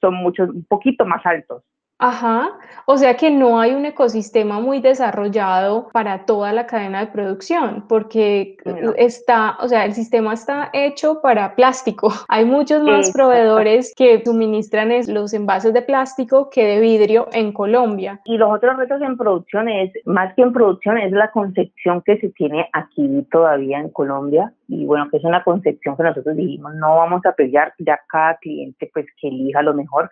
[0.00, 1.62] son muchos, un poquito más altos.
[1.98, 2.50] Ajá,
[2.84, 7.86] o sea que no hay un ecosistema muy desarrollado para toda la cadena de producción,
[7.88, 8.58] porque
[8.98, 12.12] está, o sea, el sistema está hecho para plástico.
[12.28, 18.20] Hay muchos más proveedores que suministran los envases de plástico que de vidrio en Colombia.
[18.26, 22.18] Y los otros retos en producción es, más que en producción, es la concepción que
[22.18, 24.52] se tiene aquí todavía en Colombia.
[24.68, 28.36] Y bueno, que es una concepción que nosotros dijimos, no vamos a pelear, ya cada
[28.36, 30.10] cliente pues que elija lo mejor,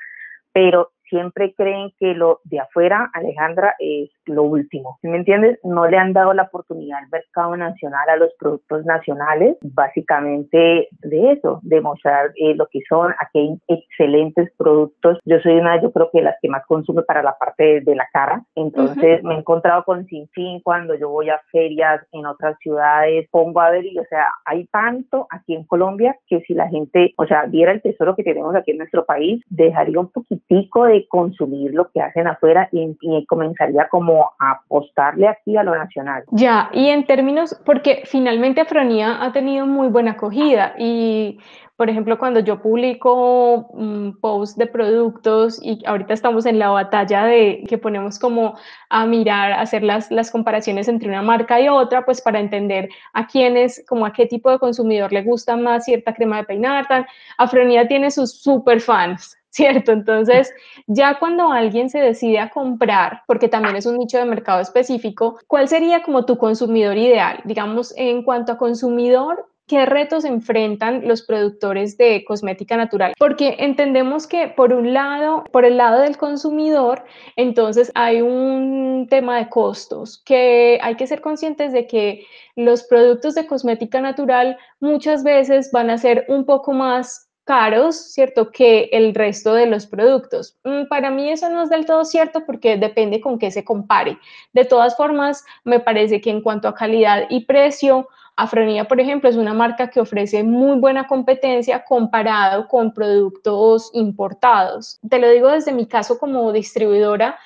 [0.52, 4.98] pero siempre creen que lo de afuera, Alejandra, es lo último.
[5.02, 5.58] ¿Sí me entiendes?
[5.64, 11.32] No le han dado la oportunidad al mercado nacional a los productos nacionales, básicamente de
[11.32, 13.12] eso, de mostrar eh, lo que son.
[13.20, 15.18] Aquí hay excelentes productos.
[15.24, 18.08] Yo soy una, yo creo que las que más consume para la parte de, la
[18.12, 18.42] cara.
[18.56, 23.60] Entonces me he encontrado con Sinfín cuando yo voy a ferias en otras ciudades, pongo
[23.60, 27.26] a ver y, o sea, hay tanto aquí en Colombia que si la gente, o
[27.26, 31.72] sea, viera el tesoro que tenemos aquí en nuestro país, dejaría un poquitico de consumir
[31.74, 32.94] lo que hacen afuera y,
[33.26, 36.24] comenzaría como a apostarle aquí a lo nacional.
[36.30, 41.38] Ya, y en términos, porque finalmente Afronía ha tenido muy buena acogida y
[41.76, 47.24] por ejemplo, cuando yo publico un post de productos y ahorita estamos en la batalla
[47.24, 48.56] de que ponemos como
[48.90, 53.26] a mirar, hacer las, las comparaciones entre una marca y otra, pues para entender a
[53.26, 57.06] quiénes, como a qué tipo de consumidor le gusta más cierta crema de peinar, tal.
[57.38, 59.92] Afronía tiene sus super fans, ¿cierto?
[59.92, 60.52] Entonces,
[60.88, 65.38] ya cuando alguien se decide a comprar, porque también es un nicho de mercado específico,
[65.46, 67.40] ¿cuál sería como tu consumidor ideal?
[67.44, 73.14] Digamos, en cuanto a consumidor, ¿Qué retos enfrentan los productores de cosmética natural?
[73.18, 77.02] Porque entendemos que por un lado, por el lado del consumidor,
[77.34, 82.26] entonces hay un tema de costos, que hay que ser conscientes de que
[82.56, 88.50] los productos de cosmética natural muchas veces van a ser un poco más caros, ¿cierto?,
[88.50, 90.56] que el resto de los productos.
[90.64, 94.18] Mm, para mí eso no es del todo cierto porque depende con qué se compare.
[94.52, 99.30] De todas formas, me parece que en cuanto a calidad y precio, Afronía, por ejemplo,
[99.30, 104.98] es una marca que ofrece muy buena competencia comparado con productos importados.
[105.08, 107.38] Te lo digo desde mi caso como distribuidora,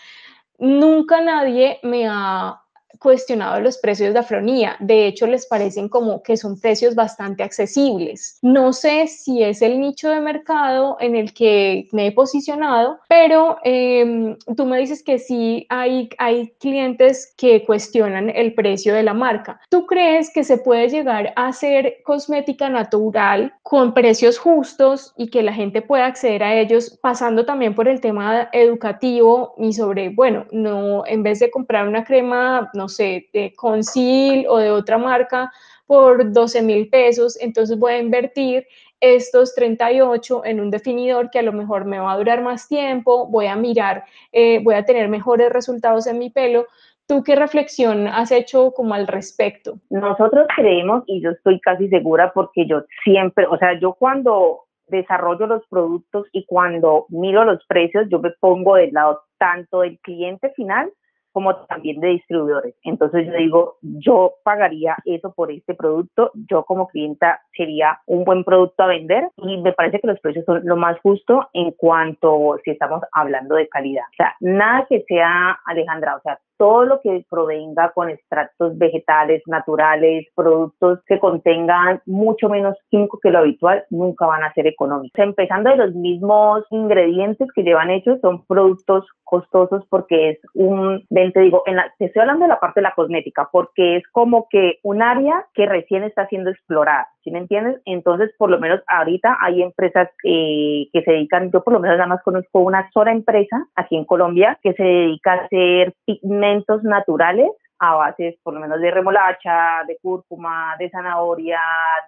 [0.58, 2.62] nunca nadie me ha
[2.98, 4.76] cuestionado los precios de Afronía.
[4.80, 8.38] De hecho, les parecen como que son precios bastante accesibles.
[8.42, 13.58] No sé si es el nicho de mercado en el que me he posicionado, pero
[13.64, 19.14] em, tú me dices que sí hay, hay clientes que cuestionan el precio de la
[19.14, 19.60] marca.
[19.68, 25.42] ¿Tú crees que se puede llegar a hacer cosmética natural con precios justos y que
[25.42, 30.46] la gente pueda acceder a ellos pasando también por el tema educativo y sobre, bueno,
[30.52, 35.52] no, en vez de comprar una crema, no sé, de Conceal o de otra marca
[35.86, 38.66] por 12 mil pesos, entonces voy a invertir
[39.00, 43.26] estos 38 en un definidor que a lo mejor me va a durar más tiempo,
[43.26, 46.66] voy a mirar, eh, voy a tener mejores resultados en mi pelo.
[47.06, 49.78] ¿Tú qué reflexión has hecho como al respecto?
[49.88, 55.46] Nosotros creemos, y yo estoy casi segura porque yo siempre, o sea, yo cuando desarrollo
[55.46, 60.50] los productos y cuando miro los precios, yo me pongo del lado tanto del cliente
[60.50, 60.90] final
[61.32, 62.74] como también de distribuidores.
[62.82, 68.44] Entonces yo digo, yo pagaría eso por este producto, yo como clienta sería un buen
[68.44, 72.56] producto a vender y me parece que los precios son lo más justo en cuanto
[72.64, 74.04] si estamos hablando de calidad.
[74.12, 79.42] O sea, nada que sea, Alejandra, o sea, todo lo que provenga con extractos vegetales,
[79.46, 85.18] naturales, productos que contengan mucho menos químico que lo habitual, nunca van a ser económicos.
[85.18, 91.40] Empezando de los mismos ingredientes que llevan hechos, son productos costosos porque es un, te
[91.40, 94.46] digo, en la, te estoy hablando de la parte de la cosmética, porque es como
[94.50, 97.08] que un área que recién está siendo explorada.
[97.28, 97.80] ¿Sí me entiendes?
[97.84, 101.98] Entonces, por lo menos ahorita hay empresas eh, que se dedican, yo por lo menos
[101.98, 106.82] nada más conozco una sola empresa aquí en Colombia que se dedica a hacer pigmentos
[106.84, 111.60] naturales a bases por lo menos de remolacha, de cúrcuma, de zanahoria,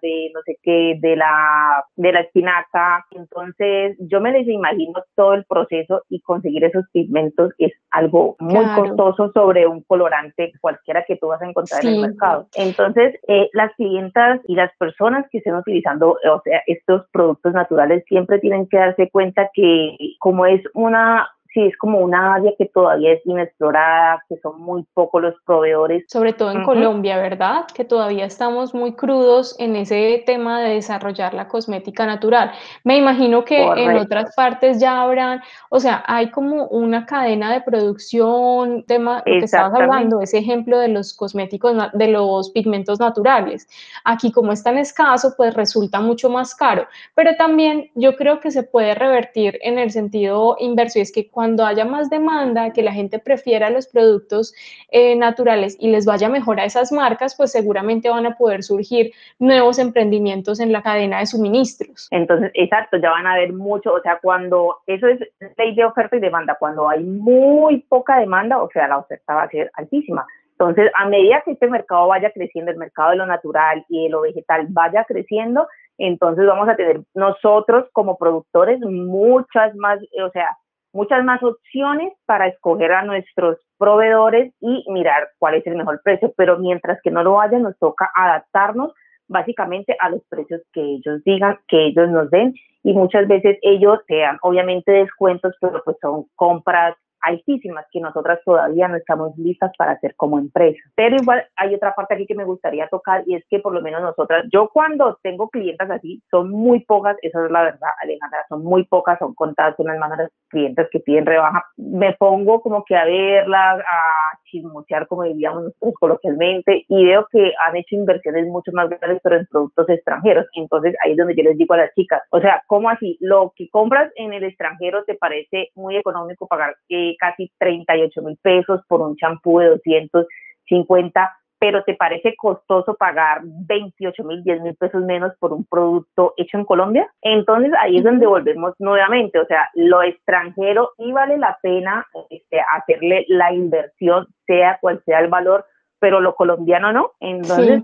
[0.03, 3.07] de no sé qué, de la, de la espinaca.
[3.13, 8.65] Entonces yo me les imagino todo el proceso y conseguir esos pigmentos es algo muy
[8.75, 12.47] costoso sobre un colorante cualquiera que tú vas a encontrar en el mercado.
[12.55, 18.05] Entonces eh, las clientas y las personas que estén utilizando o sea, estos productos naturales
[18.09, 22.67] siempre tienen que darse cuenta que como es una sí es como una área que
[22.67, 26.05] todavía es inexplorada, que son muy pocos los proveedores.
[26.09, 27.67] Sobre todo en Colombia, ¿verdad?
[27.75, 32.53] Que todavía estamos muy crudos en ese tema de desarrollar la cosmética natural.
[32.85, 37.61] Me imagino que en otras partes ya habrán, o sea, hay como una cadena de
[37.61, 43.69] producción, tema que estabas hablando, ese ejemplo de los cosméticos, de los pigmentos naturales.
[44.05, 48.51] Aquí como es tan escaso, pues resulta mucho más caro, pero también yo creo que
[48.51, 52.83] se puede revertir en el sentido inverso, y es que cuando haya más demanda, que
[52.83, 54.55] la gente prefiera los productos
[54.91, 59.13] eh, naturales y les vaya mejor a esas marcas, pues seguramente van a poder surgir
[59.39, 62.09] nuevos emprendimientos en la cadena de suministros.
[62.11, 65.21] Entonces, exacto, ya van a haber mucho, o sea, cuando eso es
[65.57, 69.43] ley de oferta y demanda, cuando hay muy poca demanda, o sea, la oferta va
[69.43, 70.27] a ser altísima.
[70.61, 74.11] Entonces, a medida que este mercado vaya creciendo, el mercado de lo natural y de
[74.11, 75.67] lo vegetal vaya creciendo,
[75.97, 80.57] entonces vamos a tener nosotros como productores muchas más, o sea,
[80.93, 86.33] muchas más opciones para escoger a nuestros proveedores y mirar cuál es el mejor precio.
[86.37, 88.93] Pero mientras que no lo haya, nos toca adaptarnos
[89.29, 94.01] básicamente a los precios que ellos digan, que ellos nos den y muchas veces ellos
[94.09, 99.93] sean obviamente descuentos, pero pues son compras altísimas que nosotras todavía no estamos listas para
[99.93, 100.81] hacer como empresa.
[100.95, 103.83] Pero igual hay otra parte aquí que me gustaría tocar y es que por lo
[103.83, 108.45] menos nosotras, yo cuando tengo clientes así, son muy pocas, esa es la verdad, Alejandra,
[108.49, 111.65] son muy pocas, son contadas unas manos las clientes que piden rebaja.
[111.77, 117.53] Me pongo como que a verlas, a chismosear, como diríamos nosotros coloquialmente, y veo que
[117.67, 120.47] han hecho inversiones mucho más grandes, pero en productos extranjeros.
[120.55, 123.17] Entonces ahí es donde yo les digo a las chicas, o sea, ¿cómo así?
[123.21, 128.37] Lo que compras en el extranjero te parece muy económico pagar eh, casi 38 mil
[128.43, 131.31] pesos por un champú de 250
[131.61, 136.57] pero te parece costoso pagar 28 mil, 10 mil pesos menos por un producto hecho
[136.57, 137.13] en Colombia.
[137.21, 142.63] Entonces ahí es donde volvemos nuevamente, o sea, lo extranjero y vale la pena este,
[142.77, 145.67] hacerle la inversión, sea cual sea el valor,
[145.99, 147.13] pero lo colombiano no.
[147.21, 147.83] Entonces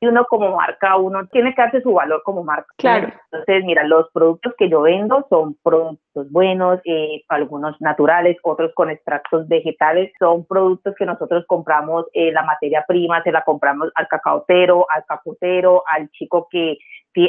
[0.00, 2.72] y uno como marca, uno tiene que darse su valor como marca.
[2.78, 3.12] Claro.
[3.30, 6.00] Entonces, mira, los productos que yo vendo son productos
[6.30, 10.12] buenos, eh, algunos naturales, otros con extractos vegetales.
[10.18, 15.04] Son productos que nosotros compramos eh, la materia prima, se la compramos al cacaotero, al
[15.06, 16.78] caputero, al chico que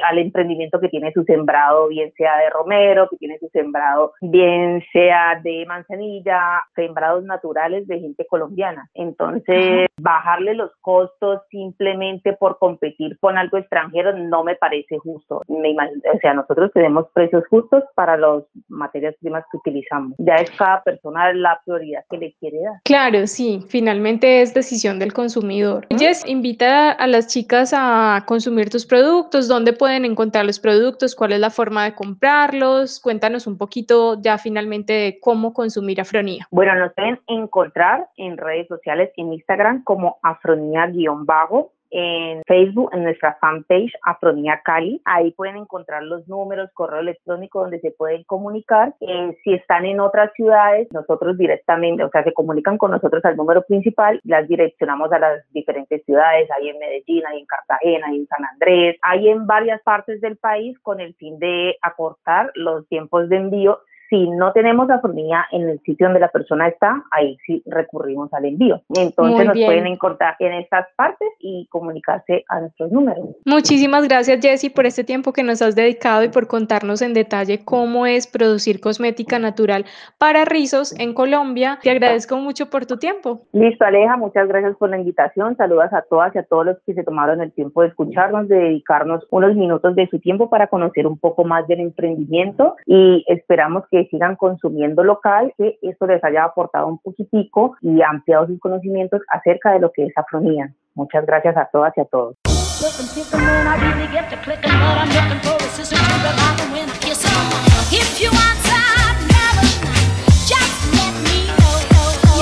[0.04, 4.84] al emprendimiento que tiene su sembrado, bien sea de romero, que tiene su sembrado, bien
[4.92, 8.90] sea de manzanilla, sembrados naturales de gente colombiana.
[8.94, 15.42] Entonces, bajarle los costos simplemente por competir con algo extranjero no me parece justo.
[15.48, 18.44] Me o sea, nosotros tenemos precios justos para las
[18.80, 20.14] materias primas que utilizamos.
[20.18, 22.82] Ya es cada persona la prioridad que le quiere dar.
[22.84, 25.86] Claro, sí, finalmente es decisión del consumidor.
[25.96, 31.34] Jess, invita a las chicas a consumir tus productos, dónde pueden encontrar los productos, cuál
[31.34, 33.00] es la forma de comprarlos.
[33.00, 36.48] Cuéntanos un poquito ya finalmente de cómo consumir Afronía.
[36.52, 43.38] Bueno, nos pueden encontrar en redes sociales, en Instagram como afronía-bajo en Facebook, en nuestra
[43.40, 45.02] fanpage Afronía Cali.
[45.06, 48.94] Ahí pueden encontrar los números, correo electrónico donde se pueden comunicar.
[49.02, 53.36] Eh, si están en otras ciudades, nosotros directamente, o sea, se comunican con nosotros al
[53.36, 58.18] número principal, las direccionamos a las diferentes ciudades, ahí en Medellín, ahí en Cartagena, ahí
[58.18, 62.88] en San Andrés, hay en varias partes del país con el fin de acortar los
[62.88, 63.80] tiempos de envío
[64.10, 68.34] si no tenemos la formilla en el sitio donde la persona está, ahí sí recurrimos
[68.34, 68.82] al envío.
[68.96, 73.36] Entonces nos pueden encontrar en estas partes y comunicarse a nuestros números.
[73.46, 77.64] Muchísimas gracias Jessy por este tiempo que nos has dedicado y por contarnos en detalle
[77.64, 79.86] cómo es producir cosmética natural
[80.18, 81.80] para rizos en Colombia.
[81.82, 83.42] Te agradezco mucho por tu tiempo.
[83.54, 85.56] Listo Aleja, muchas gracias por la invitación.
[85.58, 88.56] Saludos a todas y a todos los que se tomaron el tiempo de escucharnos, de
[88.56, 93.84] dedicarnos unos minutos de su tiempo para conocer un poco más del emprendimiento y esperamos
[93.92, 99.22] que sigan consumiendo local, que esto les haya aportado un poquitico y ampliado sus conocimientos
[99.30, 100.74] acerca de lo que es afronía.
[100.96, 102.36] Muchas gracias a todas y a todos.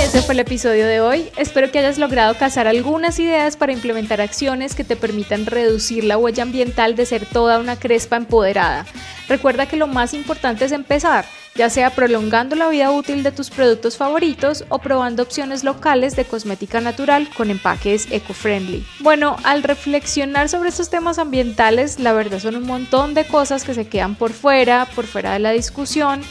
[0.07, 1.29] Ese fue el episodio de hoy.
[1.35, 6.17] Espero que hayas logrado cazar algunas ideas para implementar acciones que te permitan reducir la
[6.17, 8.85] huella ambiental de ser toda una crespa empoderada.
[9.27, 11.25] Recuerda que lo más importante es empezar
[11.57, 16.23] ya sea prolongando la vida útil de tus productos favoritos o probando opciones locales de
[16.23, 18.85] cosmética natural con empaques eco-friendly.
[18.99, 23.73] Bueno, al reflexionar sobre estos temas ambientales, la verdad son un montón de cosas que
[23.73, 26.21] se quedan por fuera, por fuera de la discusión,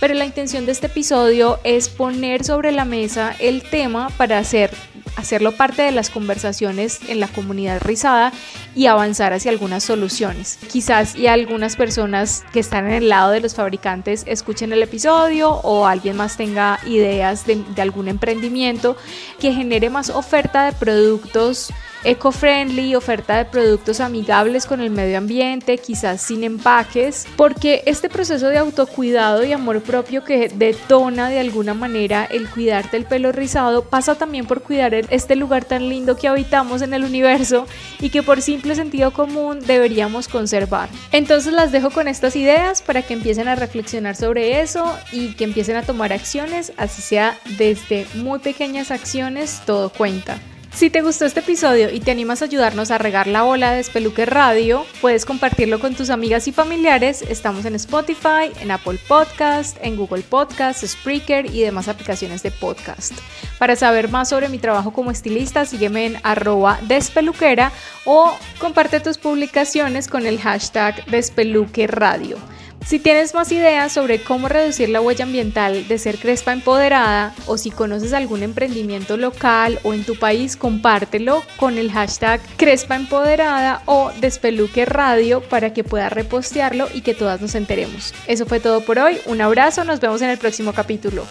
[0.00, 4.70] pero la intención de este episodio es poner sobre la mesa el tema para hacer,
[5.16, 8.32] hacerlo parte de las conversaciones en la comunidad rizada
[8.74, 10.58] y avanzar hacia algunas soluciones.
[10.70, 15.50] Quizás y algunas personas que están en el lado de los fabricantes escuchen el episodio
[15.50, 18.96] o alguien más tenga ideas de, de algún emprendimiento
[19.40, 21.72] que genere más oferta de productos
[22.06, 28.48] eco-friendly, oferta de productos amigables con el medio ambiente, quizás sin empaques, porque este proceso
[28.48, 33.84] de autocuidado y amor propio que detona de alguna manera el cuidarte el pelo rizado
[33.84, 37.66] pasa también por cuidar este lugar tan lindo que habitamos en el universo
[38.00, 40.88] y que por simple sentido común deberíamos conservar.
[41.12, 45.44] Entonces las dejo con estas ideas para que empiecen a reflexionar sobre eso y que
[45.44, 50.38] empiecen a tomar acciones, así sea desde muy pequeñas acciones, todo cuenta.
[50.76, 53.80] Si te gustó este episodio y te animas a ayudarnos a regar la ola de
[53.80, 57.22] Espeluque Radio, puedes compartirlo con tus amigas y familiares.
[57.22, 63.14] Estamos en Spotify, en Apple Podcast, en Google Podcast, Spreaker y demás aplicaciones de podcast.
[63.58, 67.72] Para saber más sobre mi trabajo como estilista, sígueme en arroba despeluquera
[68.04, 72.36] o comparte tus publicaciones con el hashtag Despeluque Radio.
[72.86, 77.58] Si tienes más ideas sobre cómo reducir la huella ambiental de ser crespa empoderada o
[77.58, 83.82] si conoces algún emprendimiento local o en tu país, compártelo con el hashtag crespa empoderada
[83.86, 88.14] o despeluque radio para que puedas repostearlo y que todas nos enteremos.
[88.28, 89.18] Eso fue todo por hoy.
[89.26, 91.26] Un abrazo, nos vemos en el próximo capítulo.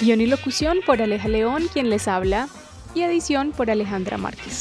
[0.00, 2.48] Guión y locución por Aleja León, quien les habla,
[2.94, 4.58] y edición por Alejandra Márquez.